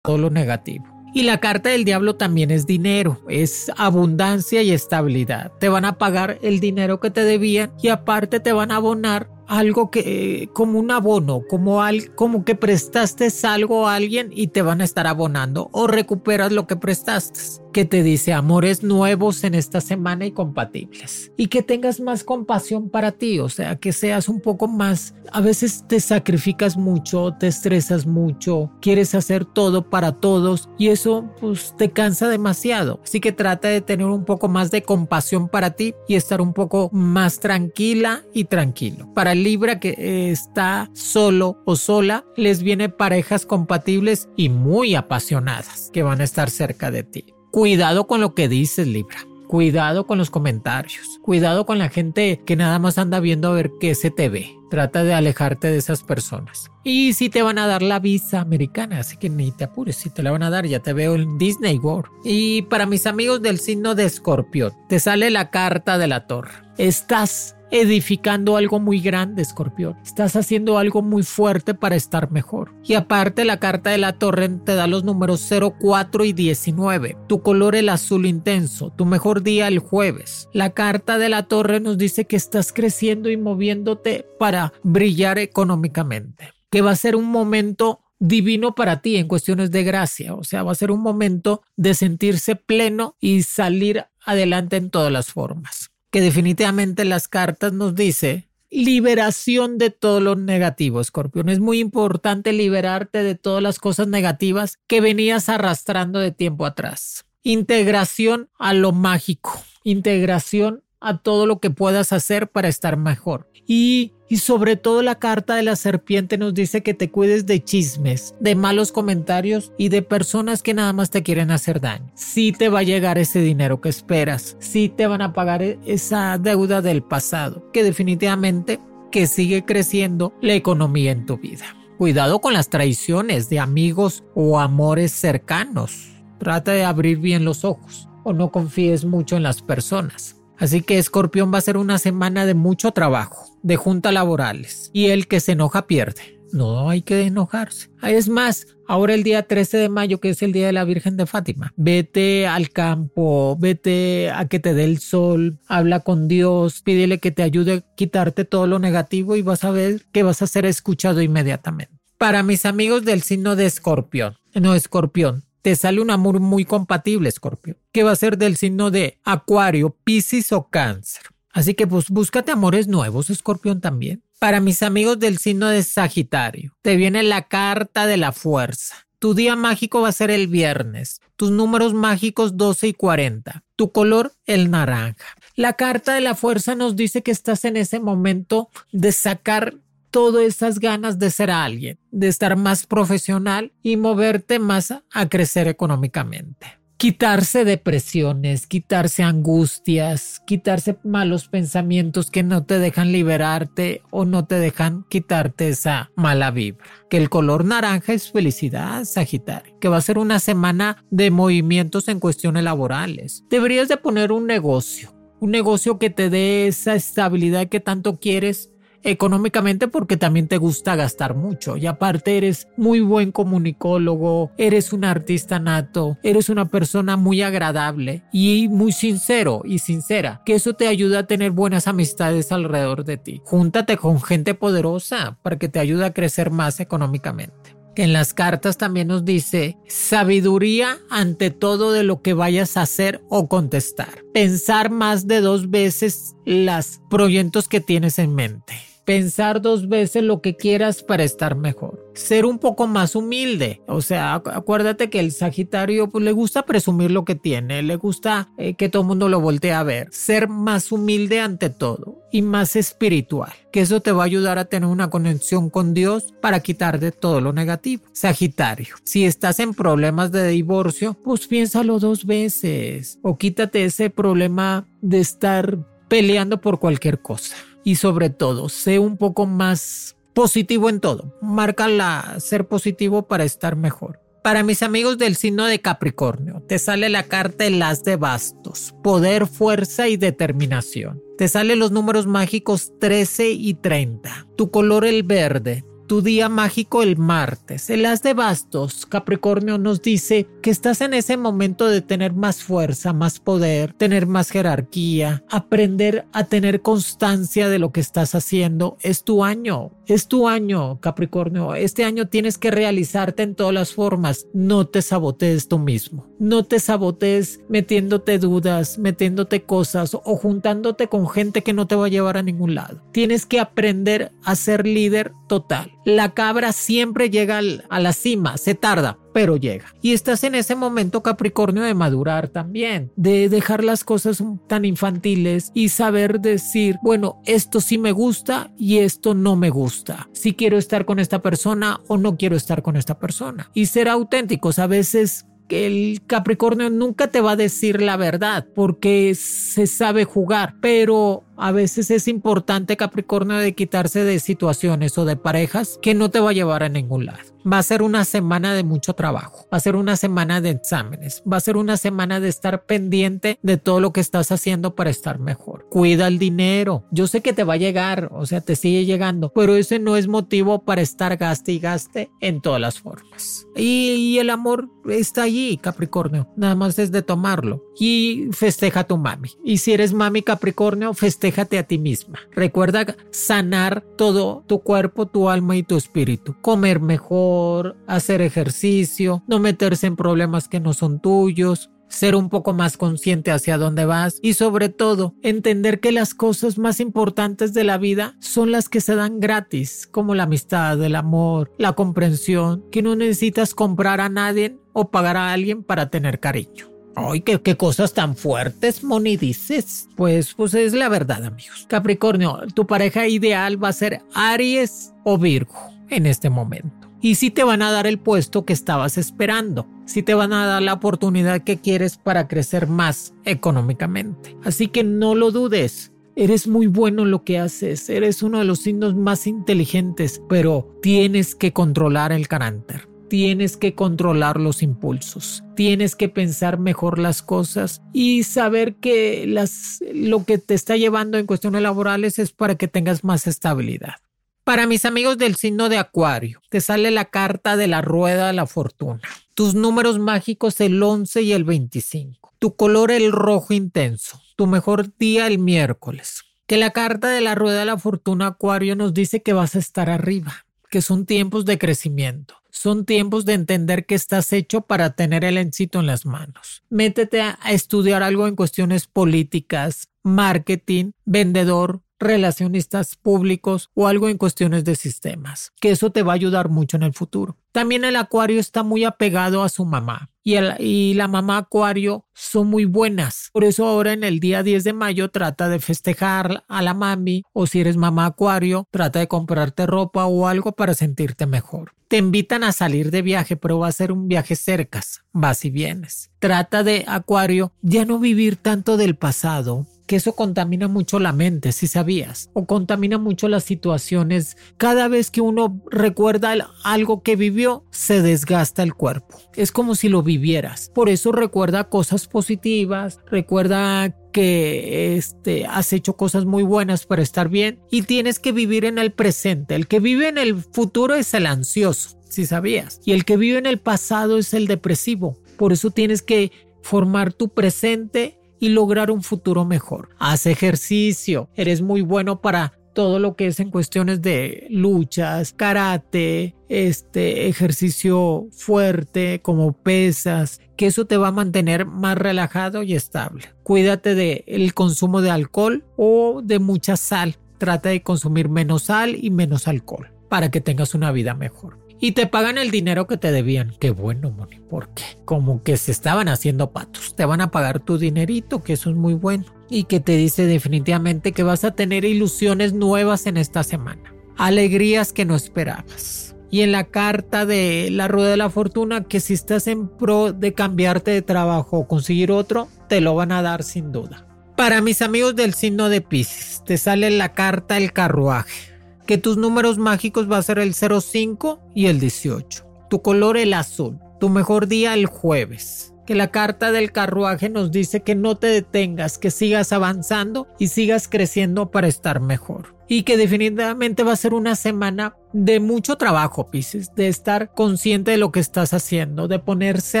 Todo 0.02 0.18
lo 0.18 0.30
negativo. 0.30 0.84
Y 1.12 1.24
la 1.24 1.38
carta 1.38 1.70
del 1.70 1.84
diablo 1.84 2.14
también 2.14 2.52
es 2.52 2.66
dinero, 2.66 3.20
es 3.28 3.70
abundancia 3.76 4.62
y 4.62 4.70
estabilidad. 4.70 5.50
Te 5.58 5.68
van 5.68 5.84
a 5.84 5.98
pagar 5.98 6.38
el 6.42 6.60
dinero 6.60 7.00
que 7.00 7.10
te 7.10 7.24
debían 7.24 7.72
y 7.82 7.88
aparte 7.88 8.38
te 8.38 8.52
van 8.52 8.70
a 8.70 8.76
abonar 8.76 9.28
algo 9.50 9.90
que 9.90 10.48
como 10.52 10.78
un 10.78 10.92
abono, 10.92 11.42
como, 11.48 11.82
al, 11.82 12.14
como 12.14 12.44
que 12.44 12.54
prestaste 12.54 13.28
algo 13.42 13.88
a 13.88 13.96
alguien 13.96 14.30
y 14.32 14.46
te 14.46 14.62
van 14.62 14.80
a 14.80 14.84
estar 14.84 15.08
abonando 15.08 15.68
o 15.72 15.88
recuperas 15.88 16.52
lo 16.52 16.68
que 16.68 16.76
prestaste. 16.76 17.40
Que 17.72 17.84
te 17.84 18.02
dice 18.02 18.32
amores 18.32 18.82
nuevos 18.82 19.44
en 19.44 19.54
esta 19.54 19.80
semana 19.80 20.26
y 20.26 20.32
compatibles. 20.32 21.30
Y 21.36 21.46
que 21.46 21.62
tengas 21.62 22.00
más 22.00 22.24
compasión 22.24 22.90
para 22.90 23.12
ti, 23.12 23.38
o 23.38 23.48
sea, 23.48 23.76
que 23.76 23.92
seas 23.92 24.28
un 24.28 24.40
poco 24.40 24.66
más, 24.66 25.14
a 25.32 25.40
veces 25.40 25.84
te 25.86 26.00
sacrificas 26.00 26.76
mucho, 26.76 27.32
te 27.38 27.46
estresas 27.46 28.06
mucho, 28.06 28.72
quieres 28.80 29.14
hacer 29.14 29.44
todo 29.44 29.88
para 29.88 30.12
todos 30.12 30.68
y 30.78 30.88
eso 30.88 31.30
pues 31.40 31.74
te 31.76 31.90
cansa 31.90 32.28
demasiado. 32.28 33.00
Así 33.04 33.20
que 33.20 33.30
trata 33.30 33.68
de 33.68 33.80
tener 33.80 34.06
un 34.06 34.24
poco 34.24 34.48
más 34.48 34.72
de 34.72 34.82
compasión 34.82 35.48
para 35.48 35.70
ti 35.70 35.94
y 36.08 36.16
estar 36.16 36.40
un 36.40 36.52
poco 36.52 36.90
más 36.92 37.38
tranquila 37.38 38.24
y 38.32 38.44
tranquilo. 38.44 39.12
Para 39.14 39.36
Libra 39.42 39.80
que 39.80 39.90
eh, 39.90 40.30
está 40.30 40.90
solo 40.92 41.62
o 41.64 41.76
sola, 41.76 42.24
les 42.36 42.62
viene 42.62 42.88
parejas 42.88 43.46
compatibles 43.46 44.28
y 44.36 44.48
muy 44.48 44.94
apasionadas 44.94 45.90
que 45.92 46.02
van 46.02 46.20
a 46.20 46.24
estar 46.24 46.50
cerca 46.50 46.90
de 46.90 47.02
ti. 47.02 47.34
Cuidado 47.50 48.06
con 48.06 48.20
lo 48.20 48.34
que 48.34 48.48
dices, 48.48 48.86
Libra. 48.86 49.18
Cuidado 49.48 50.06
con 50.06 50.16
los 50.16 50.30
comentarios. 50.30 51.18
Cuidado 51.22 51.66
con 51.66 51.78
la 51.78 51.88
gente 51.88 52.40
que 52.46 52.54
nada 52.54 52.78
más 52.78 52.98
anda 52.98 53.18
viendo 53.18 53.48
a 53.48 53.54
ver 53.54 53.72
qué 53.80 53.96
se 53.96 54.12
te 54.12 54.28
ve. 54.28 54.56
Trata 54.70 55.02
de 55.02 55.12
alejarte 55.12 55.66
de 55.68 55.78
esas 55.78 56.04
personas. 56.04 56.70
Y 56.84 57.14
si 57.14 57.28
te 57.28 57.42
van 57.42 57.58
a 57.58 57.66
dar 57.66 57.82
la 57.82 57.98
visa 57.98 58.40
americana, 58.40 59.00
así 59.00 59.16
que 59.16 59.28
ni 59.28 59.50
te 59.50 59.64
apures, 59.64 59.96
si 59.96 60.08
te 60.08 60.22
la 60.22 60.30
van 60.30 60.44
a 60.44 60.50
dar, 60.50 60.66
ya 60.66 60.78
te 60.78 60.92
veo 60.92 61.16
en 61.16 61.36
Disney 61.36 61.78
World. 61.78 62.08
Y 62.22 62.62
para 62.62 62.86
mis 62.86 63.08
amigos 63.08 63.42
del 63.42 63.58
signo 63.58 63.96
de 63.96 64.04
Escorpio, 64.04 64.72
te 64.88 65.00
sale 65.00 65.30
la 65.30 65.50
carta 65.50 65.98
de 65.98 66.06
la 66.06 66.28
torre. 66.28 66.52
Estás 66.78 67.56
edificando 67.70 68.56
algo 68.56 68.80
muy 68.80 69.00
grande, 69.00 69.42
escorpión. 69.42 69.96
Estás 70.02 70.36
haciendo 70.36 70.78
algo 70.78 71.02
muy 71.02 71.22
fuerte 71.22 71.74
para 71.74 71.96
estar 71.96 72.30
mejor. 72.30 72.72
Y 72.84 72.94
aparte 72.94 73.44
la 73.44 73.58
carta 73.58 73.90
de 73.90 73.98
la 73.98 74.14
torre 74.14 74.48
te 74.48 74.74
da 74.74 74.86
los 74.86 75.04
números 75.04 75.44
0, 75.48 75.74
4 75.78 76.24
y 76.24 76.32
19. 76.32 77.16
Tu 77.28 77.42
color 77.42 77.76
el 77.76 77.88
azul 77.88 78.26
intenso, 78.26 78.90
tu 78.90 79.04
mejor 79.04 79.42
día 79.42 79.68
el 79.68 79.78
jueves. 79.78 80.48
La 80.52 80.70
carta 80.70 81.18
de 81.18 81.28
la 81.28 81.44
torre 81.44 81.80
nos 81.80 81.98
dice 81.98 82.26
que 82.26 82.36
estás 82.36 82.72
creciendo 82.72 83.30
y 83.30 83.36
moviéndote 83.36 84.26
para 84.38 84.72
brillar 84.82 85.38
económicamente. 85.38 86.52
Que 86.70 86.82
va 86.82 86.92
a 86.92 86.96
ser 86.96 87.16
un 87.16 87.26
momento 87.26 88.00
divino 88.18 88.74
para 88.74 89.00
ti 89.00 89.16
en 89.16 89.28
cuestiones 89.28 89.70
de 89.70 89.82
gracia. 89.82 90.34
O 90.34 90.44
sea, 90.44 90.62
va 90.62 90.72
a 90.72 90.76
ser 90.76 90.90
un 90.90 91.00
momento 91.00 91.62
de 91.76 91.94
sentirse 91.94 92.54
pleno 92.54 93.16
y 93.20 93.42
salir 93.42 94.04
adelante 94.24 94.76
en 94.76 94.90
todas 94.90 95.10
las 95.10 95.32
formas 95.32 95.89
que 96.10 96.20
definitivamente 96.20 97.04
las 97.04 97.28
cartas 97.28 97.72
nos 97.72 97.94
dice 97.94 98.48
liberación 98.70 99.78
de 99.78 99.90
todo 99.90 100.20
lo 100.20 100.36
negativo, 100.36 101.00
Escorpión. 101.00 101.48
Es 101.48 101.58
muy 101.58 101.80
importante 101.80 102.52
liberarte 102.52 103.22
de 103.22 103.34
todas 103.34 103.62
las 103.62 103.78
cosas 103.78 104.06
negativas 104.06 104.78
que 104.86 105.00
venías 105.00 105.48
arrastrando 105.48 106.20
de 106.20 106.30
tiempo 106.30 106.66
atrás. 106.66 107.26
Integración 107.42 108.48
a 108.58 108.72
lo 108.74 108.92
mágico, 108.92 109.60
integración 109.82 110.82
a 111.00 111.18
todo 111.18 111.46
lo 111.46 111.58
que 111.60 111.70
puedas 111.70 112.12
hacer 112.12 112.48
para 112.48 112.68
estar 112.68 112.96
mejor. 112.96 113.48
Y, 113.66 114.12
y, 114.28 114.38
sobre 114.38 114.76
todo 114.76 115.02
la 115.02 115.14
carta 115.16 115.54
de 115.54 115.62
la 115.62 115.76
serpiente 115.76 116.38
nos 116.38 116.54
dice 116.54 116.82
que 116.82 116.92
te 116.92 117.10
cuides 117.10 117.46
de 117.46 117.62
chismes, 117.62 118.34
de 118.40 118.56
malos 118.56 118.90
comentarios 118.90 119.72
y 119.78 119.90
de 119.90 120.02
personas 120.02 120.62
que 120.62 120.74
nada 120.74 120.92
más 120.92 121.10
te 121.10 121.22
quieren 121.22 121.52
hacer 121.52 121.80
daño. 121.80 122.10
Sí 122.14 122.52
te 122.52 122.68
va 122.68 122.80
a 122.80 122.84
llegar 122.84 123.18
ese 123.18 123.40
dinero 123.40 123.80
que 123.80 123.88
esperas, 123.88 124.56
sí 124.58 124.88
te 124.88 125.06
van 125.06 125.22
a 125.22 125.32
pagar 125.32 125.62
esa 125.62 126.36
deuda 126.38 126.82
del 126.82 127.02
pasado, 127.02 127.70
que 127.72 127.84
definitivamente 127.84 128.80
que 129.12 129.26
sigue 129.26 129.64
creciendo 129.64 130.34
la 130.40 130.54
economía 130.54 131.12
en 131.12 131.26
tu 131.26 131.36
vida. 131.36 131.76
Cuidado 131.98 132.40
con 132.40 132.54
las 132.54 132.70
traiciones 132.70 133.50
de 133.50 133.60
amigos 133.60 134.24
o 134.34 134.58
amores 134.58 135.12
cercanos. 135.12 136.08
Trata 136.38 136.72
de 136.72 136.84
abrir 136.84 137.18
bien 137.18 137.44
los 137.44 137.64
ojos 137.64 138.08
o 138.24 138.32
no 138.32 138.50
confíes 138.50 139.04
mucho 139.04 139.36
en 139.36 139.42
las 139.42 139.62
personas. 139.62 140.39
Así 140.60 140.82
que 140.82 140.98
Escorpión 140.98 141.52
va 141.52 141.58
a 141.58 141.62
ser 141.62 141.78
una 141.78 141.98
semana 141.98 142.44
de 142.44 142.54
mucho 142.54 142.92
trabajo, 142.92 143.46
de 143.62 143.76
juntas 143.76 144.12
laborales. 144.12 144.90
Y 144.92 145.06
el 145.06 145.26
que 145.26 145.40
se 145.40 145.52
enoja 145.52 145.86
pierde. 145.86 146.38
No 146.52 146.90
hay 146.90 147.00
que 147.00 147.22
enojarse. 147.22 147.88
Es 148.02 148.28
más, 148.28 148.66
ahora 148.86 149.14
el 149.14 149.22
día 149.22 149.44
13 149.44 149.78
de 149.78 149.88
mayo, 149.88 150.20
que 150.20 150.30
es 150.30 150.42
el 150.42 150.52
día 150.52 150.66
de 150.66 150.72
la 150.72 150.84
Virgen 150.84 151.16
de 151.16 151.26
Fátima, 151.26 151.72
vete 151.76 152.46
al 152.46 152.70
campo, 152.70 153.56
vete 153.58 154.30
a 154.30 154.48
que 154.48 154.58
te 154.58 154.74
dé 154.74 154.84
el 154.84 154.98
sol, 154.98 155.58
habla 155.66 156.00
con 156.00 156.28
Dios, 156.28 156.82
pídele 156.82 157.18
que 157.18 157.30
te 157.30 157.42
ayude 157.42 157.72
a 157.72 157.94
quitarte 157.94 158.44
todo 158.44 158.66
lo 158.66 158.78
negativo 158.78 159.36
y 159.36 159.42
vas 159.42 159.64
a 159.64 159.70
ver 159.70 160.02
que 160.12 160.24
vas 160.24 160.42
a 160.42 160.46
ser 160.46 160.66
escuchado 160.66 161.22
inmediatamente. 161.22 161.94
Para 162.18 162.42
mis 162.42 162.66
amigos 162.66 163.04
del 163.04 163.22
signo 163.22 163.56
de 163.56 163.66
Escorpión, 163.66 164.36
no 164.54 164.74
Escorpión, 164.74 165.44
te 165.62 165.76
sale 165.76 166.00
un 166.00 166.10
amor 166.10 166.40
muy 166.40 166.64
compatible, 166.64 167.28
Escorpio, 167.28 167.76
que 167.92 168.02
va 168.02 168.12
a 168.12 168.16
ser 168.16 168.38
del 168.38 168.56
signo 168.56 168.90
de 168.90 169.18
Acuario, 169.24 169.96
Piscis 170.04 170.52
o 170.52 170.68
Cáncer. 170.68 171.22
Así 171.52 171.74
que 171.74 171.86
pues 171.86 172.10
búscate 172.10 172.52
amores 172.52 172.88
nuevos, 172.88 173.30
Escorpión 173.30 173.80
también. 173.80 174.22
Para 174.38 174.60
mis 174.60 174.82
amigos 174.82 175.18
del 175.18 175.38
signo 175.38 175.68
de 175.68 175.82
Sagitario, 175.82 176.74
te 176.80 176.96
viene 176.96 177.22
la 177.22 177.48
carta 177.48 178.06
de 178.06 178.16
la 178.16 178.32
fuerza. 178.32 179.06
Tu 179.18 179.34
día 179.34 179.54
mágico 179.54 180.00
va 180.00 180.08
a 180.08 180.12
ser 180.12 180.30
el 180.30 180.46
viernes. 180.48 181.20
Tus 181.36 181.50
números 181.50 181.92
mágicos 181.92 182.56
12 182.56 182.88
y 182.88 182.94
40. 182.94 183.64
Tu 183.76 183.92
color 183.92 184.32
el 184.46 184.70
naranja. 184.70 185.36
La 185.56 185.74
carta 185.74 186.14
de 186.14 186.22
la 186.22 186.34
fuerza 186.34 186.74
nos 186.74 186.96
dice 186.96 187.22
que 187.22 187.30
estás 187.30 187.66
en 187.66 187.76
ese 187.76 188.00
momento 188.00 188.70
de 188.92 189.12
sacar 189.12 189.74
todas 190.10 190.44
esas 190.44 190.78
ganas 190.78 191.18
de 191.18 191.30
ser 191.30 191.50
alguien, 191.50 191.98
de 192.10 192.28
estar 192.28 192.56
más 192.56 192.86
profesional 192.86 193.72
y 193.82 193.96
moverte 193.96 194.58
más 194.58 194.92
a 195.12 195.28
crecer 195.28 195.68
económicamente. 195.68 196.80
Quitarse 196.96 197.64
depresiones, 197.64 198.66
quitarse 198.66 199.22
angustias, 199.22 200.42
quitarse 200.46 200.98
malos 201.02 201.48
pensamientos 201.48 202.30
que 202.30 202.42
no 202.42 202.66
te 202.66 202.78
dejan 202.78 203.10
liberarte 203.10 204.02
o 204.10 204.26
no 204.26 204.44
te 204.44 204.56
dejan 204.56 205.06
quitarte 205.08 205.70
esa 205.70 206.10
mala 206.14 206.50
vibra. 206.50 206.84
Que 207.08 207.16
el 207.16 207.30
color 207.30 207.64
naranja 207.64 208.12
es 208.12 208.30
felicidad, 208.30 209.06
Sagitario. 209.06 209.78
Que 209.80 209.88
va 209.88 209.96
a 209.96 210.02
ser 210.02 210.18
una 210.18 210.40
semana 210.40 211.02
de 211.10 211.30
movimientos 211.30 212.06
en 212.08 212.20
cuestiones 212.20 212.64
laborales. 212.64 213.44
Deberías 213.48 213.88
de 213.88 213.96
poner 213.96 214.30
un 214.30 214.46
negocio, 214.46 215.14
un 215.40 215.52
negocio 215.52 215.98
que 215.98 216.10
te 216.10 216.28
dé 216.28 216.66
esa 216.66 216.94
estabilidad 216.94 217.70
que 217.70 217.80
tanto 217.80 218.20
quieres 218.20 218.70
económicamente 219.02 219.88
porque 219.88 220.16
también 220.16 220.48
te 220.48 220.56
gusta 220.56 220.96
gastar 220.96 221.34
mucho 221.34 221.76
y 221.76 221.86
aparte 221.86 222.36
eres 222.36 222.68
muy 222.76 223.00
buen 223.00 223.32
comunicólogo, 223.32 224.50
eres 224.58 224.92
un 224.92 225.04
artista 225.04 225.58
nato, 225.58 226.18
eres 226.22 226.48
una 226.48 226.68
persona 226.68 227.16
muy 227.16 227.42
agradable 227.42 228.22
y 228.32 228.68
muy 228.68 228.92
sincero 228.92 229.62
y 229.64 229.78
sincera, 229.78 230.42
que 230.44 230.54
eso 230.54 230.74
te 230.74 230.88
ayuda 230.88 231.20
a 231.20 231.26
tener 231.26 231.50
buenas 231.50 231.88
amistades 231.88 232.52
alrededor 232.52 233.04
de 233.04 233.16
ti. 233.16 233.42
Júntate 233.44 233.96
con 233.96 234.22
gente 234.22 234.54
poderosa 234.54 235.38
para 235.42 235.58
que 235.58 235.68
te 235.68 235.78
ayude 235.78 236.04
a 236.06 236.12
crecer 236.12 236.50
más 236.50 236.80
económicamente 236.80 237.80
en 237.96 238.12
las 238.12 238.34
cartas 238.34 238.78
también 238.78 239.08
nos 239.08 239.24
dice 239.24 239.76
sabiduría 239.86 240.98
ante 241.10 241.50
todo 241.50 241.92
de 241.92 242.02
lo 242.02 242.22
que 242.22 242.34
vayas 242.34 242.76
a 242.76 242.82
hacer 242.82 243.22
o 243.28 243.48
contestar. 243.48 244.24
Pensar 244.32 244.90
más 244.90 245.26
de 245.26 245.40
dos 245.40 245.70
veces 245.70 246.34
los 246.44 247.00
proyectos 247.10 247.68
que 247.68 247.80
tienes 247.80 248.18
en 248.18 248.34
mente 248.34 248.89
pensar 249.04 249.60
dos 249.60 249.88
veces 249.88 250.22
lo 250.22 250.40
que 250.40 250.56
quieras 250.56 251.02
para 251.02 251.24
estar 251.24 251.56
mejor. 251.56 252.10
Ser 252.14 252.44
un 252.44 252.58
poco 252.58 252.86
más 252.86 253.14
humilde. 253.14 253.80
O 253.86 254.02
sea, 254.02 254.34
acuérdate 254.34 255.10
que 255.10 255.20
el 255.20 255.32
Sagitario 255.32 256.08
pues, 256.08 256.24
le 256.24 256.32
gusta 256.32 256.62
presumir 256.62 257.10
lo 257.10 257.24
que 257.24 257.34
tiene, 257.34 257.82
le 257.82 257.96
gusta 257.96 258.48
eh, 258.58 258.74
que 258.74 258.88
todo 258.88 259.02
el 259.02 259.08
mundo 259.08 259.28
lo 259.28 259.40
voltee 259.40 259.72
a 259.72 259.82
ver. 259.82 260.08
Ser 260.10 260.48
más 260.48 260.92
humilde 260.92 261.40
ante 261.40 261.70
todo 261.70 262.18
y 262.32 262.42
más 262.42 262.76
espiritual, 262.76 263.52
que 263.72 263.80
eso 263.80 264.00
te 264.00 264.12
va 264.12 264.22
a 264.22 264.26
ayudar 264.26 264.58
a 264.58 264.66
tener 264.66 264.88
una 264.88 265.10
conexión 265.10 265.70
con 265.70 265.94
Dios 265.94 266.34
para 266.40 266.60
quitar 266.60 267.00
de 267.00 267.12
todo 267.12 267.40
lo 267.40 267.52
negativo. 267.52 268.04
Sagitario, 268.12 268.94
si 269.04 269.24
estás 269.24 269.58
en 269.58 269.74
problemas 269.74 270.30
de 270.30 270.46
divorcio, 270.48 271.14
pues 271.24 271.46
piénsalo 271.46 271.98
dos 271.98 272.26
veces 272.26 273.18
o 273.22 273.36
quítate 273.36 273.84
ese 273.84 274.10
problema 274.10 274.86
de 275.00 275.20
estar 275.20 275.78
peleando 276.08 276.60
por 276.60 276.78
cualquier 276.78 277.20
cosa 277.20 277.56
y 277.84 277.96
sobre 277.96 278.30
todo, 278.30 278.68
sé 278.68 278.98
un 278.98 279.16
poco 279.16 279.46
más 279.46 280.16
positivo 280.34 280.88
en 280.88 281.00
todo. 281.00 281.34
Marca 281.42 281.88
la 281.88 282.36
ser 282.40 282.66
positivo 282.66 283.26
para 283.26 283.44
estar 283.44 283.76
mejor. 283.76 284.20
Para 284.42 284.62
mis 284.62 284.82
amigos 284.82 285.18
del 285.18 285.36
signo 285.36 285.66
de 285.66 285.80
Capricornio, 285.80 286.62
te 286.66 286.78
sale 286.78 287.10
la 287.10 287.24
carta 287.24 287.64
de 287.64 287.70
las 287.70 288.04
de 288.04 288.16
bastos, 288.16 288.94
poder, 289.02 289.46
fuerza 289.46 290.08
y 290.08 290.16
determinación. 290.16 291.22
Te 291.36 291.46
salen 291.46 291.78
los 291.78 291.90
números 291.90 292.26
mágicos 292.26 292.92
13 293.00 293.50
y 293.50 293.74
30. 293.74 294.46
Tu 294.56 294.70
color 294.70 295.04
el 295.04 295.24
verde, 295.24 295.84
tu 296.10 296.22
día 296.22 296.48
mágico 296.48 297.04
el 297.04 297.16
martes. 297.16 297.88
El 297.88 298.04
as 298.04 298.20
de 298.24 298.34
bastos, 298.34 299.06
Capricornio, 299.06 299.78
nos 299.78 300.02
dice 300.02 300.48
que 300.60 300.70
estás 300.70 301.02
en 301.02 301.14
ese 301.14 301.36
momento 301.36 301.86
de 301.86 302.00
tener 302.00 302.32
más 302.32 302.64
fuerza, 302.64 303.12
más 303.12 303.38
poder, 303.38 303.92
tener 303.92 304.26
más 304.26 304.50
jerarquía, 304.50 305.44
aprender 305.48 306.26
a 306.32 306.42
tener 306.46 306.82
constancia 306.82 307.68
de 307.68 307.78
lo 307.78 307.92
que 307.92 308.00
estás 308.00 308.34
haciendo. 308.34 308.96
Es 309.02 309.22
tu 309.22 309.44
año, 309.44 309.92
es 310.06 310.26
tu 310.26 310.48
año, 310.48 310.98
Capricornio. 310.98 311.76
Este 311.76 312.04
año 312.04 312.26
tienes 312.26 312.58
que 312.58 312.72
realizarte 312.72 313.44
en 313.44 313.54
todas 313.54 313.72
las 313.72 313.94
formas. 313.94 314.48
No 314.52 314.88
te 314.88 315.02
sabotees 315.02 315.68
tú 315.68 315.78
mismo. 315.78 316.26
No 316.40 316.64
te 316.64 316.80
sabotees 316.80 317.60
metiéndote 317.68 318.40
dudas, 318.40 318.98
metiéndote 318.98 319.62
cosas 319.62 320.14
o 320.14 320.34
juntándote 320.34 321.06
con 321.06 321.28
gente 321.28 321.62
que 321.62 321.72
no 321.72 321.86
te 321.86 321.94
va 321.94 322.06
a 322.06 322.08
llevar 322.08 322.36
a 322.36 322.42
ningún 322.42 322.74
lado. 322.74 323.00
Tienes 323.12 323.46
que 323.46 323.60
aprender 323.60 324.32
a 324.42 324.56
ser 324.56 324.84
líder 324.84 325.30
total. 325.46 325.92
La 326.04 326.32
cabra 326.32 326.72
siempre 326.72 327.30
llega 327.30 327.60
a 327.88 328.00
la 328.00 328.12
cima, 328.12 328.56
se 328.56 328.74
tarda, 328.74 329.18
pero 329.34 329.56
llega. 329.56 329.94
Y 330.00 330.12
estás 330.12 330.44
en 330.44 330.54
ese 330.54 330.74
momento 330.74 331.22
Capricornio 331.22 331.82
de 331.82 331.94
madurar 331.94 332.48
también, 332.48 333.12
de 333.16 333.48
dejar 333.48 333.84
las 333.84 334.04
cosas 334.04 334.42
tan 334.66 334.84
infantiles 334.84 335.70
y 335.74 335.90
saber 335.90 336.40
decir, 336.40 336.98
bueno, 337.02 337.40
esto 337.44 337.80
sí 337.80 337.98
me 337.98 338.12
gusta 338.12 338.72
y 338.78 338.98
esto 338.98 339.34
no 339.34 339.56
me 339.56 339.70
gusta. 339.70 340.28
Si 340.32 340.54
quiero 340.54 340.78
estar 340.78 341.04
con 341.04 341.18
esta 341.18 341.42
persona 341.42 342.00
o 342.08 342.16
no 342.16 342.36
quiero 342.36 342.56
estar 342.56 342.82
con 342.82 342.96
esta 342.96 343.18
persona. 343.18 343.70
Y 343.74 343.86
ser 343.86 344.08
auténticos. 344.08 344.78
A 344.78 344.86
veces 344.86 345.46
el 345.70 346.22
Capricornio 346.26 346.90
nunca 346.90 347.28
te 347.28 347.40
va 347.40 347.52
a 347.52 347.56
decir 347.56 348.02
la 348.02 348.16
verdad 348.16 348.66
porque 348.74 349.34
se 349.34 349.86
sabe 349.86 350.24
jugar, 350.24 350.74
pero 350.80 351.44
a 351.60 351.72
veces 351.72 352.10
es 352.10 352.26
importante 352.26 352.96
Capricornio 352.96 353.56
de 353.58 353.74
quitarse 353.74 354.24
de 354.24 354.40
situaciones 354.40 355.16
o 355.18 355.24
de 355.24 355.36
parejas 355.36 355.98
que 356.00 356.14
no 356.14 356.30
te 356.30 356.40
va 356.40 356.50
a 356.50 356.54
llevar 356.54 356.82
a 356.82 356.88
ningún 356.88 357.26
lado. 357.26 357.38
Va 357.70 357.76
a 357.76 357.82
ser 357.82 358.02
una 358.02 358.24
semana 358.24 358.72
de 358.72 358.84
mucho 358.84 359.12
trabajo, 359.12 359.66
va 359.70 359.76
a 359.76 359.80
ser 359.80 359.94
una 359.94 360.16
semana 360.16 360.62
de 360.62 360.70
exámenes, 360.70 361.42
va 361.50 361.58
a 361.58 361.60
ser 361.60 361.76
una 361.76 361.98
semana 361.98 362.40
de 362.40 362.48
estar 362.48 362.86
pendiente 362.86 363.58
de 363.62 363.76
todo 363.76 364.00
lo 364.00 364.14
que 364.14 364.20
estás 364.20 364.50
haciendo 364.50 364.94
para 364.94 365.10
estar 365.10 365.38
mejor. 365.38 365.86
Cuida 365.90 366.26
el 366.26 366.38
dinero. 366.38 367.04
Yo 367.10 367.26
sé 367.26 367.42
que 367.42 367.52
te 367.52 367.64
va 367.64 367.74
a 367.74 367.76
llegar, 367.76 368.30
o 368.32 368.46
sea, 368.46 368.62
te 368.62 368.76
sigue 368.76 369.04
llegando, 369.04 369.52
pero 369.54 369.76
ese 369.76 369.98
no 369.98 370.16
es 370.16 370.26
motivo 370.26 370.84
para 370.84 371.02
estar 371.02 371.36
gaste 371.36 371.72
y 371.72 371.78
gaste 371.78 372.30
en 372.40 372.62
todas 372.62 372.80
las 372.80 372.98
formas. 372.98 373.66
Y, 373.76 374.38
el 374.38 374.48
amor 374.48 374.88
está 375.08 375.42
allí, 375.42 375.76
Capricornio, 375.76 376.48
nada 376.56 376.74
más 376.74 376.98
es 376.98 377.12
de 377.12 377.22
tomarlo. 377.22 377.84
Y 377.98 378.48
festeja 378.52 379.00
a 379.00 379.04
tu 379.04 379.18
mami. 379.18 379.50
Y 379.62 379.78
si 379.78 379.92
eres 379.92 380.14
mami 380.14 380.42
Capricornio, 380.42 381.12
festejate 381.50 381.78
a 381.78 381.82
ti 381.82 381.98
misma. 381.98 382.38
Recuerda 382.52 383.16
sanar 383.30 384.02
todo 384.16 384.64
tu 384.66 384.80
cuerpo, 384.80 385.26
tu 385.26 385.48
alma 385.48 385.76
y 385.76 385.82
tu 385.82 385.96
espíritu. 385.96 386.54
Comer 386.60 387.00
mejor 387.00 387.96
hacer 388.06 388.40
ejercicio, 388.40 389.42
no 389.48 389.58
meterse 389.58 390.06
en 390.06 390.16
problemas 390.16 390.68
que 390.68 390.80
no 390.80 390.92
son 390.92 391.20
tuyos, 391.20 391.90
ser 392.08 392.34
un 392.34 392.48
poco 392.48 392.72
más 392.72 392.96
consciente 392.96 393.52
hacia 393.52 393.78
dónde 393.78 394.04
vas 394.04 394.38
y 394.42 394.54
sobre 394.54 394.88
todo 394.88 395.34
entender 395.42 396.00
que 396.00 396.12
las 396.12 396.34
cosas 396.34 396.76
más 396.78 397.00
importantes 397.00 397.72
de 397.72 397.84
la 397.84 397.98
vida 397.98 398.36
son 398.40 398.72
las 398.72 398.88
que 398.88 399.00
se 399.00 399.14
dan 399.14 399.38
gratis, 399.38 400.08
como 400.10 400.34
la 400.34 400.44
amistad, 400.44 401.02
el 401.02 401.14
amor, 401.14 401.72
la 401.78 401.92
comprensión, 401.92 402.84
que 402.90 403.02
no 403.02 403.14
necesitas 403.16 403.74
comprar 403.74 404.20
a 404.20 404.28
nadie 404.28 404.76
o 404.92 405.10
pagar 405.10 405.36
a 405.36 405.52
alguien 405.52 405.84
para 405.84 406.10
tener 406.10 406.40
cariño. 406.40 406.90
Ay, 407.28 407.40
¿qué, 407.40 407.76
cosas 407.76 408.14
tan 408.14 408.36
fuertes, 408.36 409.04
Moni, 409.04 409.36
dices. 409.36 410.08
Pues, 410.16 410.54
pues 410.54 410.74
es 410.74 410.92
la 410.92 411.08
verdad, 411.08 411.44
amigos. 411.44 411.86
Capricornio, 411.88 412.58
tu 412.74 412.86
pareja 412.86 413.28
ideal 413.28 413.82
va 413.82 413.88
a 413.88 413.92
ser 413.92 414.22
Aries 414.34 415.12
o 415.24 415.38
Virgo 415.38 415.90
en 416.08 416.26
este 416.26 416.50
momento 416.50 417.00
y 417.20 417.34
si 417.34 417.50
te 417.50 417.64
van 417.64 417.82
a 417.82 417.90
dar 417.90 418.06
el 418.06 418.18
puesto 418.18 418.64
que 418.64 418.72
estabas 418.72 419.18
esperando, 419.18 419.86
si 420.06 420.22
te 420.22 420.34
van 420.34 420.52
a 420.52 420.66
dar 420.66 420.82
la 420.82 420.94
oportunidad 420.94 421.62
que 421.62 421.78
quieres 421.78 422.16
para 422.16 422.48
crecer 422.48 422.86
más 422.86 423.34
económicamente. 423.44 424.56
Así 424.64 424.88
que 424.88 425.04
no 425.04 425.34
lo 425.34 425.50
dudes. 425.50 426.12
Eres 426.36 426.66
muy 426.66 426.86
bueno 426.86 427.22
en 427.22 427.30
lo 427.30 427.44
que 427.44 427.58
haces, 427.58 428.08
eres 428.08 428.42
uno 428.42 428.60
de 428.60 428.64
los 428.64 428.78
signos 428.78 429.14
más 429.14 429.46
inteligentes, 429.46 430.40
pero 430.48 430.96
tienes 431.02 431.54
que 431.54 431.72
controlar 431.72 432.32
el 432.32 432.48
carácter, 432.48 433.08
tienes 433.30 433.76
que 433.76 433.94
controlar 433.94 434.58
los 434.58 434.82
impulsos, 434.82 435.62
tienes 435.76 436.16
que 436.16 436.28
pensar 436.28 436.80
mejor 436.80 437.20
las 437.20 437.42
cosas 437.42 438.02
y 438.12 438.42
saber 438.42 438.96
que 438.96 439.46
las, 439.46 440.00
lo 440.12 440.44
que 440.44 440.58
te 440.58 440.74
está 440.74 440.96
llevando 440.96 441.38
en 441.38 441.46
cuestiones 441.46 441.80
laborales 441.80 442.40
es 442.40 442.50
para 442.50 442.74
que 442.74 442.88
tengas 442.88 443.22
más 443.22 443.46
estabilidad. 443.46 444.16
Para 444.64 444.88
mis 444.88 445.04
amigos 445.04 445.38
del 445.38 445.54
signo 445.54 445.88
de 445.88 445.98
Acuario, 445.98 446.60
te 446.70 446.80
sale 446.80 447.12
la 447.12 447.26
carta 447.26 447.76
de 447.76 447.86
la 447.86 448.02
rueda 448.02 448.48
de 448.48 448.52
la 448.52 448.66
fortuna. 448.66 449.20
Tus 449.54 449.74
números 449.74 450.18
mágicos 450.18 450.80
el 450.80 451.00
11 451.00 451.42
y 451.42 451.52
el 451.52 451.62
25. 451.62 452.54
Tu 452.58 452.74
color 452.74 453.12
el 453.12 453.30
rojo 453.30 453.72
intenso. 453.72 454.40
Tu 454.56 454.66
mejor 454.66 455.16
día 455.18 455.46
el 455.46 455.60
miércoles. 455.60 456.42
Que 456.66 456.76
la 456.76 456.90
carta 456.90 457.28
de 457.28 457.40
la 457.40 457.54
rueda 457.54 457.78
de 457.78 457.86
la 457.86 457.96
fortuna 457.96 458.48
Acuario 458.48 458.96
nos 458.96 459.14
dice 459.14 459.40
que 459.40 459.52
vas 459.52 459.76
a 459.76 459.78
estar 459.78 460.10
arriba, 460.10 460.66
que 460.90 461.00
son 461.00 461.26
tiempos 461.26 461.64
de 461.64 461.78
crecimiento. 461.78 462.59
Son 462.70 463.04
tiempos 463.04 463.44
de 463.44 463.54
entender 463.54 464.06
que 464.06 464.14
estás 464.14 464.52
hecho 464.52 464.82
para 464.82 465.14
tener 465.14 465.44
el 465.44 465.58
éxito 465.58 466.00
en 466.00 466.06
las 466.06 466.26
manos. 466.26 466.82
Métete 466.88 467.40
a 467.40 467.58
estudiar 467.70 468.22
algo 468.22 468.46
en 468.46 468.56
cuestiones 468.56 469.06
políticas, 469.06 470.08
marketing, 470.22 471.12
vendedor, 471.24 472.02
relacionistas 472.20 473.16
públicos 473.16 473.90
o 473.94 474.06
algo 474.06 474.28
en 474.28 474.38
cuestiones 474.38 474.84
de 474.84 474.94
sistemas, 474.94 475.72
que 475.80 475.90
eso 475.90 476.12
te 476.12 476.22
va 476.22 476.32
a 476.32 476.34
ayudar 476.36 476.68
mucho 476.68 476.96
en 476.96 477.02
el 477.02 477.14
futuro. 477.14 477.56
También 477.72 478.04
el 478.04 478.16
acuario 478.16 478.60
está 478.60 478.82
muy 478.82 479.04
apegado 479.04 479.62
a 479.62 479.68
su 479.68 479.84
mamá 479.84 480.28
y, 480.42 480.56
y, 480.78 481.14
la 481.14 481.28
mamá 481.28 481.58
acuario 481.58 482.26
son 482.34 482.68
muy 482.68 482.84
buenas. 482.84 483.50
Por 483.52 483.64
eso 483.64 483.86
ahora 483.86 484.12
en 484.12 484.24
el 484.24 484.40
día 484.40 484.62
10 484.62 484.84
de 484.84 484.92
mayo 484.92 485.30
trata 485.30 485.68
de 485.68 485.78
festejar 485.78 486.64
a 486.68 486.82
la 486.82 486.94
mami 486.94 487.42
o 487.52 487.66
si 487.66 487.80
eres 487.80 487.96
mamá 487.96 488.26
acuario, 488.26 488.86
trata 488.90 489.20
de 489.20 489.28
comprarte 489.28 489.86
ropa 489.86 490.26
o 490.26 490.48
algo 490.48 490.72
para 490.72 490.94
sentirte 490.94 491.46
mejor. 491.46 491.92
Te 492.08 492.16
invitan 492.16 492.64
a 492.64 492.72
salir 492.72 493.12
de 493.12 493.22
viaje, 493.22 493.56
pero 493.56 493.78
va 493.78 493.86
a 493.86 493.92
ser 493.92 494.10
un 494.10 494.26
viaje 494.26 494.56
cercas, 494.56 495.22
vas 495.32 495.64
y 495.64 495.70
vienes. 495.70 496.32
Trata 496.40 496.82
de 496.82 497.04
acuario 497.06 497.72
ya 497.82 498.04
no 498.04 498.18
vivir 498.18 498.56
tanto 498.56 498.96
del 498.96 499.14
pasado, 499.14 499.86
que 500.10 500.16
eso 500.16 500.34
contamina 500.34 500.88
mucho 500.88 501.20
la 501.20 501.32
mente, 501.32 501.70
si 501.70 501.86
sabías, 501.86 502.50
o 502.52 502.66
contamina 502.66 503.16
mucho 503.16 503.46
las 503.46 503.62
situaciones. 503.62 504.56
Cada 504.76 505.06
vez 505.06 505.30
que 505.30 505.40
uno 505.40 505.80
recuerda 505.88 506.52
algo 506.82 507.22
que 507.22 507.36
vivió, 507.36 507.84
se 507.92 508.20
desgasta 508.20 508.82
el 508.82 508.92
cuerpo. 508.92 509.38
Es 509.54 509.70
como 509.70 509.94
si 509.94 510.08
lo 510.08 510.24
vivieras. 510.24 510.90
Por 510.92 511.10
eso 511.10 511.30
recuerda 511.30 511.88
cosas 511.88 512.26
positivas, 512.26 513.20
recuerda 513.30 514.16
que 514.32 515.16
este, 515.16 515.66
has 515.66 515.92
hecho 515.92 516.16
cosas 516.16 516.44
muy 516.44 516.64
buenas 516.64 517.06
para 517.06 517.22
estar 517.22 517.48
bien 517.48 517.78
y 517.88 518.02
tienes 518.02 518.40
que 518.40 518.50
vivir 518.50 518.86
en 518.86 518.98
el 518.98 519.12
presente. 519.12 519.76
El 519.76 519.86
que 519.86 520.00
vive 520.00 520.26
en 520.26 520.38
el 520.38 520.56
futuro 520.56 521.14
es 521.14 521.34
el 521.34 521.46
ansioso, 521.46 522.18
si 522.28 522.46
sabías. 522.46 523.00
Y 523.04 523.12
el 523.12 523.24
que 523.24 523.36
vive 523.36 523.58
en 523.58 523.66
el 523.66 523.78
pasado 523.78 524.38
es 524.38 524.54
el 524.54 524.66
depresivo. 524.66 525.38
Por 525.56 525.72
eso 525.72 525.92
tienes 525.92 526.20
que 526.20 526.50
formar 526.82 527.32
tu 527.32 527.50
presente 527.50 528.39
y 528.60 528.68
lograr 528.68 529.10
un 529.10 529.22
futuro 529.22 529.64
mejor. 529.64 530.10
Haz 530.18 530.46
ejercicio. 530.46 531.48
Eres 531.56 531.82
muy 531.82 532.02
bueno 532.02 532.40
para 532.40 532.74
todo 532.92 533.18
lo 533.18 533.34
que 533.34 533.46
es 533.46 533.60
en 533.60 533.70
cuestiones 533.70 534.20
de 534.20 534.66
luchas, 534.68 535.52
karate, 535.52 536.54
este 536.68 537.48
ejercicio 537.48 538.46
fuerte 538.52 539.40
como 539.42 539.72
pesas, 539.72 540.60
que 540.76 540.86
eso 540.86 541.06
te 541.06 541.16
va 541.16 541.28
a 541.28 541.32
mantener 541.32 541.86
más 541.86 542.18
relajado 542.18 542.82
y 542.82 542.94
estable. 542.94 543.44
Cuídate 543.62 544.14
del 544.14 544.44
el 544.46 544.74
consumo 544.74 545.20
de 545.20 545.30
alcohol 545.30 545.84
o 545.96 546.42
de 546.44 546.58
mucha 546.58 546.96
sal. 546.96 547.36
Trata 547.58 547.90
de 547.90 548.02
consumir 548.02 548.48
menos 548.48 548.84
sal 548.84 549.16
y 549.20 549.30
menos 549.30 549.68
alcohol 549.68 550.10
para 550.28 550.50
que 550.50 550.60
tengas 550.60 550.94
una 550.94 551.12
vida 551.12 551.34
mejor. 551.34 551.78
Y 552.00 552.12
te 552.12 552.26
pagan 552.26 552.56
el 552.56 552.70
dinero 552.70 553.06
que 553.06 553.18
te 553.18 553.30
debían. 553.30 553.74
Qué 553.78 553.90
bueno, 553.90 554.30
Moni, 554.30 554.58
porque 554.70 555.04
como 555.26 555.62
que 555.62 555.76
se 555.76 555.92
estaban 555.92 556.28
haciendo 556.28 556.72
patos. 556.72 557.14
Te 557.14 557.26
van 557.26 557.42
a 557.42 557.50
pagar 557.50 557.80
tu 557.80 557.98
dinerito, 557.98 558.62
que 558.62 558.72
eso 558.72 558.90
es 558.90 558.96
muy 558.96 559.14
bueno 559.14 559.44
y 559.70 559.84
que 559.84 560.00
te 560.00 560.16
dice 560.16 560.46
definitivamente 560.46 561.32
que 561.32 561.44
vas 561.44 561.64
a 561.64 561.70
tener 561.70 562.04
ilusiones 562.04 562.72
nuevas 562.72 563.26
en 563.26 563.36
esta 563.36 563.62
semana, 563.62 564.12
alegrías 564.36 565.12
que 565.12 565.24
no 565.24 565.36
esperabas. 565.36 566.34
Y 566.50 566.62
en 566.62 566.72
la 566.72 566.84
carta 566.84 567.46
de 567.46 567.88
la 567.92 568.08
rueda 568.08 568.30
de 568.30 568.36
la 568.36 568.50
fortuna, 568.50 569.04
que 569.04 569.20
si 569.20 569.34
estás 569.34 569.68
en 569.68 569.88
pro 569.88 570.32
de 570.32 570.52
cambiarte 570.52 571.12
de 571.12 571.22
trabajo 571.22 571.78
o 571.78 571.86
conseguir 571.86 572.32
otro, 572.32 572.66
te 572.88 573.00
lo 573.00 573.14
van 573.14 573.30
a 573.30 573.40
dar 573.40 573.62
sin 573.62 573.92
duda. 573.92 574.26
Para 574.56 574.82
mis 574.82 575.00
amigos 575.00 575.36
del 575.36 575.54
signo 575.54 575.88
de 575.88 576.00
Pisces, 576.00 576.62
te 576.66 576.76
sale 576.76 577.08
la 577.10 577.32
carta 577.32 577.76
el 577.76 577.92
carruaje, 577.92 578.69
que 579.10 579.18
tus 579.18 579.36
números 579.36 579.76
mágicos 579.76 580.30
va 580.30 580.38
a 580.38 580.42
ser 580.42 580.60
el 580.60 580.72
05 580.72 581.58
y 581.74 581.86
el 581.86 581.98
18. 581.98 582.64
Tu 582.88 583.02
color 583.02 583.36
el 583.36 583.54
azul, 583.54 583.98
tu 584.20 584.28
mejor 584.28 584.68
día 584.68 584.94
el 584.94 585.06
jueves 585.06 585.92
que 586.06 586.14
la 586.14 586.32
carta 586.32 586.70
del 586.70 586.92
carruaje 586.92 587.48
nos 587.48 587.72
dice 587.72 588.02
que 588.02 588.14
no 588.16 588.36
te 588.36 588.48
detengas, 588.48 589.18
que 589.18 589.30
sigas 589.30 589.72
avanzando 589.72 590.48
y 590.58 590.66
sigas 590.68 591.08
creciendo 591.08 591.70
para 591.70 591.86
estar 591.86 592.20
mejor. 592.20 592.74
Y 592.88 593.04
que 593.04 593.16
definitivamente 593.16 594.02
va 594.02 594.12
a 594.12 594.16
ser 594.16 594.34
una 594.34 594.56
semana 594.56 595.16
de 595.32 595.60
mucho 595.60 595.96
trabajo, 595.96 596.50
Pisces, 596.50 596.94
de 596.94 597.08
estar 597.08 597.52
consciente 597.54 598.12
de 598.12 598.18
lo 598.18 598.32
que 598.32 598.40
estás 598.40 598.74
haciendo, 598.74 599.28
de 599.28 599.38
ponerse 599.38 600.00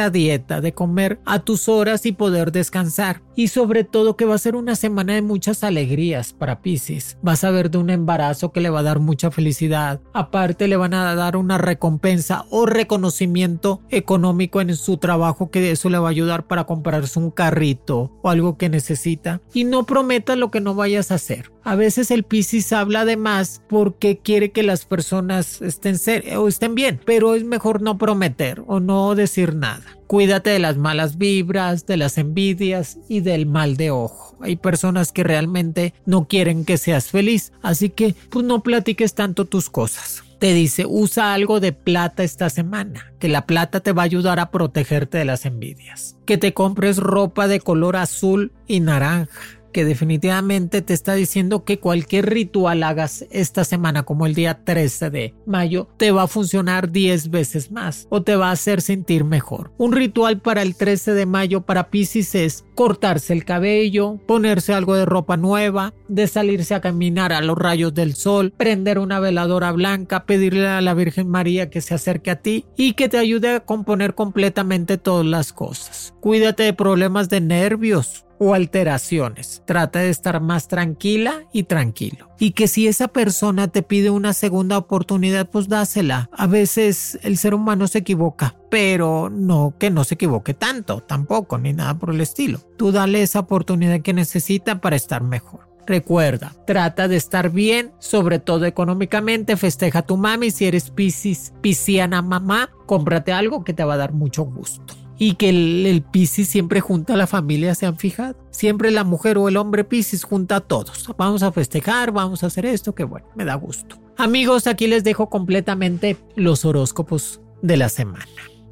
a 0.00 0.10
dieta, 0.10 0.60
de 0.60 0.72
comer 0.72 1.20
a 1.24 1.40
tus 1.40 1.68
horas 1.68 2.06
y 2.06 2.12
poder 2.12 2.52
descansar. 2.52 3.22
Y 3.36 3.48
sobre 3.48 3.84
todo 3.84 4.16
que 4.16 4.24
va 4.24 4.34
a 4.34 4.38
ser 4.38 4.56
una 4.56 4.76
semana 4.76 5.14
de 5.14 5.22
muchas 5.22 5.64
alegrías 5.64 6.32
para 6.32 6.60
Pisces. 6.60 7.16
Vas 7.22 7.44
a 7.44 7.50
ver 7.50 7.70
de 7.70 7.78
un 7.78 7.90
embarazo 7.90 8.52
que 8.52 8.60
le 8.60 8.70
va 8.70 8.80
a 8.80 8.84
dar 8.84 8.98
mucha 8.98 9.30
felicidad. 9.30 10.00
Aparte 10.12 10.68
le 10.68 10.76
van 10.76 10.94
a 10.94 11.14
dar 11.14 11.36
una 11.36 11.56
recompensa 11.56 12.44
o 12.50 12.66
reconocimiento 12.66 13.80
económico 13.88 14.60
en 14.60 14.74
su 14.76 14.98
trabajo 14.98 15.50
que 15.50 15.70
eso 15.70 15.88
le 15.88 15.98
va 15.98 16.08
a 16.08 16.10
ayudar 16.10 16.46
para 16.46 16.64
comprarse 16.64 17.18
un 17.18 17.30
carrito 17.30 18.12
o 18.22 18.28
algo 18.28 18.58
que 18.58 18.68
necesita. 18.68 19.40
Y 19.54 19.64
no 19.64 19.86
prometas 19.86 20.36
lo 20.36 20.50
que 20.50 20.60
no 20.60 20.74
vayas 20.74 21.10
a 21.10 21.14
hacer. 21.14 21.50
A 21.62 21.76
veces 21.76 22.10
el 22.10 22.24
Pisces 22.24 22.72
habla 22.72 23.04
de 23.04 23.16
más 23.16 23.62
porque 23.68 24.18
quiere 24.18 24.50
que 24.50 24.62
las 24.62 24.86
personas 24.86 25.19
estén, 25.60 25.96
o 26.36 26.48
estén 26.48 26.74
bien, 26.74 27.00
pero 27.04 27.34
es 27.34 27.44
mejor 27.44 27.82
no 27.82 27.98
prometer 27.98 28.62
o 28.66 28.80
no 28.80 29.14
decir 29.14 29.54
nada. 29.54 29.82
Cuídate 30.06 30.50
de 30.50 30.58
las 30.58 30.76
malas 30.76 31.18
vibras, 31.18 31.86
de 31.86 31.96
las 31.96 32.18
envidias 32.18 32.98
y 33.08 33.20
del 33.20 33.46
mal 33.46 33.76
de 33.76 33.90
ojo. 33.90 34.36
Hay 34.40 34.56
personas 34.56 35.12
que 35.12 35.22
realmente 35.22 35.94
no 36.06 36.26
quieren 36.26 36.64
que 36.64 36.78
seas 36.78 37.08
feliz, 37.08 37.52
así 37.62 37.90
que 37.90 38.14
pues 38.30 38.44
no 38.44 38.62
platiques 38.62 39.14
tanto 39.14 39.44
tus 39.44 39.70
cosas 39.70 40.24
te 40.40 40.54
dice 40.54 40.86
usa 40.88 41.34
algo 41.34 41.60
de 41.60 41.72
plata 41.72 42.24
esta 42.24 42.48
semana, 42.48 43.12
que 43.20 43.28
la 43.28 43.46
plata 43.46 43.80
te 43.80 43.92
va 43.92 44.02
a 44.02 44.06
ayudar 44.06 44.40
a 44.40 44.50
protegerte 44.50 45.18
de 45.18 45.26
las 45.26 45.44
envidias, 45.44 46.16
que 46.24 46.38
te 46.38 46.54
compres 46.54 46.96
ropa 46.96 47.46
de 47.46 47.60
color 47.60 47.96
azul 47.96 48.50
y 48.66 48.80
naranja, 48.80 49.59
que 49.72 49.84
definitivamente 49.84 50.82
te 50.82 50.94
está 50.94 51.14
diciendo 51.14 51.64
que 51.64 51.78
cualquier 51.78 52.30
ritual 52.30 52.82
hagas 52.82 53.26
esta 53.30 53.64
semana, 53.64 54.04
como 54.04 54.26
el 54.26 54.34
día 54.34 54.64
13 54.64 55.10
de 55.10 55.34
mayo, 55.46 55.88
te 55.96 56.10
va 56.10 56.22
a 56.22 56.28
funcionar 56.28 56.90
10 56.90 57.30
veces 57.30 57.70
más 57.70 58.06
o 58.10 58.22
te 58.22 58.36
va 58.36 58.48
a 58.48 58.52
hacer 58.52 58.82
sentir 58.82 59.24
mejor. 59.24 59.72
Un 59.78 59.92
ritual 59.92 60.40
para 60.40 60.62
el 60.62 60.74
13 60.74 61.14
de 61.14 61.26
mayo 61.26 61.62
para 61.62 61.90
Pisces 61.90 62.34
es 62.34 62.64
cortarse 62.74 63.32
el 63.32 63.44
cabello, 63.44 64.18
ponerse 64.26 64.72
algo 64.72 64.94
de 64.94 65.04
ropa 65.04 65.36
nueva, 65.36 65.92
de 66.08 66.26
salirse 66.26 66.74
a 66.74 66.80
caminar 66.80 67.32
a 67.32 67.40
los 67.40 67.58
rayos 67.58 67.94
del 67.94 68.14
sol, 68.14 68.52
prender 68.56 68.98
una 68.98 69.20
veladora 69.20 69.72
blanca, 69.72 70.24
pedirle 70.24 70.66
a 70.66 70.80
la 70.80 70.94
Virgen 70.94 71.28
María 71.28 71.70
que 71.70 71.80
se 71.80 71.94
acerque 71.94 72.30
a 72.30 72.40
ti 72.40 72.66
y 72.76 72.94
que 72.94 73.08
te 73.08 73.18
ayude 73.18 73.54
a 73.56 73.60
componer 73.60 74.14
completamente 74.14 74.98
todas 74.98 75.26
las 75.26 75.52
cosas. 75.52 76.14
Cuídate 76.20 76.62
de 76.62 76.72
problemas 76.72 77.28
de 77.28 77.40
nervios, 77.40 78.24
o 78.42 78.54
alteraciones. 78.54 79.62
Trata 79.66 79.98
de 79.98 80.08
estar 80.08 80.40
más 80.40 80.66
tranquila 80.66 81.44
y 81.52 81.64
tranquilo. 81.64 82.30
Y 82.38 82.52
que 82.52 82.68
si 82.68 82.88
esa 82.88 83.08
persona 83.08 83.68
te 83.68 83.82
pide 83.82 84.08
una 84.08 84.32
segunda 84.32 84.78
oportunidad, 84.78 85.50
pues 85.50 85.68
dásela. 85.68 86.30
A 86.32 86.46
veces 86.46 87.18
el 87.22 87.36
ser 87.36 87.52
humano 87.52 87.86
se 87.86 87.98
equivoca, 87.98 88.56
pero 88.70 89.28
no 89.28 89.74
que 89.78 89.90
no 89.90 90.04
se 90.04 90.14
equivoque 90.14 90.54
tanto, 90.54 91.02
tampoco, 91.02 91.58
ni 91.58 91.74
nada 91.74 91.98
por 91.98 92.14
el 92.14 92.22
estilo. 92.22 92.60
Tú 92.78 92.92
dale 92.92 93.20
esa 93.20 93.40
oportunidad 93.40 94.00
que 94.00 94.14
necesita 94.14 94.80
para 94.80 94.96
estar 94.96 95.22
mejor. 95.22 95.68
Recuerda, 95.86 96.54
trata 96.66 97.08
de 97.08 97.16
estar 97.16 97.50
bien, 97.50 97.92
sobre 97.98 98.38
todo 98.38 98.64
económicamente, 98.64 99.58
festeja 99.58 99.98
a 99.98 100.06
tu 100.06 100.16
mami, 100.16 100.50
si 100.50 100.64
eres 100.64 100.88
piscis, 100.90 101.52
pisciana 101.60 102.22
mamá, 102.22 102.70
cómprate 102.86 103.32
algo 103.32 103.64
que 103.64 103.74
te 103.74 103.84
va 103.84 103.94
a 103.94 103.98
dar 103.98 104.12
mucho 104.14 104.44
gusto 104.44 104.99
y 105.20 105.34
que 105.34 105.50
el, 105.50 106.02
Piscis 106.10 106.48
siempre 106.48 106.80
junta 106.80 107.12
a 107.12 107.16
la 107.16 107.26
familia, 107.26 107.74
se 107.74 107.84
han 107.84 107.98
fijado. 107.98 108.36
Siempre 108.50 108.90
la 108.90 109.04
mujer 109.04 109.36
o 109.36 109.50
el 109.50 109.58
hombre 109.58 109.84
Piscis 109.84 110.24
junta 110.24 110.56
a 110.56 110.60
todos. 110.60 111.06
Vamos 111.18 111.42
a 111.42 111.52
festejar, 111.52 112.10
vamos 112.10 112.42
a 112.42 112.46
hacer 112.46 112.64
esto, 112.64 112.94
que 112.94 113.04
bueno, 113.04 113.26
me 113.36 113.44
da 113.44 113.54
gusto. 113.54 113.96
Amigos, 114.16 114.66
aquí 114.66 114.86
les 114.86 115.04
dejo 115.04 115.28
completamente 115.28 116.16
los 116.36 116.64
horóscopos 116.64 117.42
de 117.60 117.76
la 117.76 117.90
semana. 117.90 118.24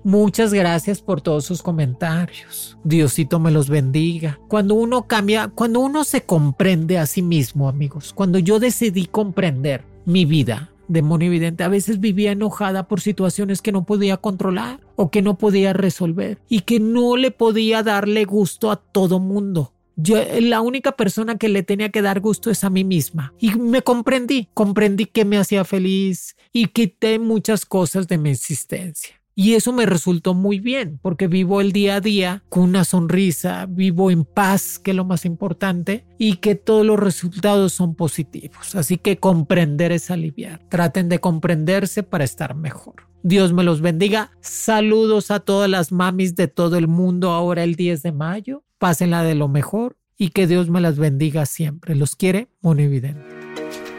Muchas 0.05 0.55
gracias 0.55 1.03
por 1.03 1.21
todos 1.21 1.45
sus 1.45 1.61
comentarios. 1.61 2.79
Diosito 2.83 3.39
me 3.39 3.51
los 3.51 3.69
bendiga. 3.69 4.41
Cuando 4.49 4.75
uno 4.75 5.07
cambia, 5.07 5.49
cuando 5.49 5.81
uno 5.81 6.03
se 6.03 6.23
comprende 6.23 6.97
a 6.97 7.05
sí 7.05 7.21
mismo, 7.21 7.69
amigos, 7.69 8.15
cuando 8.15 8.39
yo 8.39 8.59
decidí 8.59 9.05
comprender 9.05 9.85
mi 10.07 10.25
vida, 10.25 10.71
demonio 10.89 11.29
evidente, 11.29 11.65
a 11.65 11.69
veces 11.69 12.01
vivía 12.01 12.33
enojada 12.33 12.89
por 12.89 13.01
situaciones 13.01 13.63
que 13.63 13.73
no 13.73 13.85
podía 13.85 14.17
controlar 14.17 14.81
o 14.97 15.11
que 15.11 15.23
no 15.23 15.39
podía 15.39 15.73
resolver 15.73 16.39
y 16.49 16.61
que 16.61 16.81
no 16.81 17.17
le 17.17 17.31
podía 17.31 17.83
darle 17.83 18.25
gusto 18.25 18.71
a 18.71 18.77
todo 18.77 19.21
mundo. 19.21 19.73
Yo, 20.01 20.17
la 20.41 20.61
única 20.61 20.93
persona 20.93 21.39
que 21.39 21.49
le 21.49 21.65
tenía 21.65 21.89
que 21.89 22.03
dar 22.03 22.21
gusto 22.21 22.51
es 22.51 22.63
a 22.63 22.71
mí 22.71 22.85
misma. 22.85 23.35
Y 23.41 23.57
me 23.57 23.83
comprendí, 23.83 24.49
comprendí 24.55 25.07
que 25.07 25.25
me 25.25 25.39
hacía 25.39 25.65
feliz 25.65 26.37
y 26.53 26.67
quité 26.69 27.19
muchas 27.19 27.67
cosas 27.67 28.07
de 28.07 28.17
mi 28.17 28.31
existencia. 28.31 29.18
Y 29.41 29.55
eso 29.55 29.73
me 29.73 29.87
resultó 29.87 30.35
muy 30.35 30.59
bien, 30.59 30.99
porque 31.01 31.29
vivo 31.29 31.61
el 31.61 31.71
día 31.71 31.95
a 31.95 32.01
día 32.01 32.43
con 32.49 32.65
una 32.65 32.83
sonrisa, 32.83 33.67
vivo 33.69 34.11
en 34.11 34.25
paz, 34.25 34.81
que 34.81 34.91
es 34.91 34.97
lo 34.97 35.05
más 35.05 35.25
importante, 35.25 36.05
y 36.19 36.39
que 36.39 36.57
todos 36.57 36.85
los 36.85 36.99
resultados 36.99 37.73
son 37.73 37.95
positivos. 37.95 38.75
Así 38.75 38.97
que 38.97 39.19
comprender 39.19 39.93
es 39.93 40.11
aliviar. 40.11 40.61
Traten 40.69 41.09
de 41.09 41.21
comprenderse 41.21 42.03
para 42.03 42.25
estar 42.25 42.57
mejor. 42.57 43.07
Dios 43.23 43.53
me 43.53 43.63
los 43.63 43.81
bendiga. 43.81 44.33
Saludos 44.41 45.31
a 45.31 45.39
todas 45.39 45.71
las 45.71 45.93
mamis 45.93 46.35
de 46.35 46.49
todo 46.49 46.77
el 46.77 46.89
mundo 46.89 47.31
ahora 47.31 47.63
el 47.63 47.77
10 47.77 48.03
de 48.03 48.11
mayo. 48.11 48.65
Pásenla 48.79 49.23
de 49.23 49.37
lo 49.37 49.47
mejor 49.47 49.97
y 50.17 50.31
que 50.31 50.49
Dios 50.49 50.69
me 50.69 50.81
las 50.81 50.99
bendiga 50.99 51.47
siempre. 51.47 51.95
Los 51.95 52.17
quiere, 52.17 52.49
Monividente. 52.61 53.38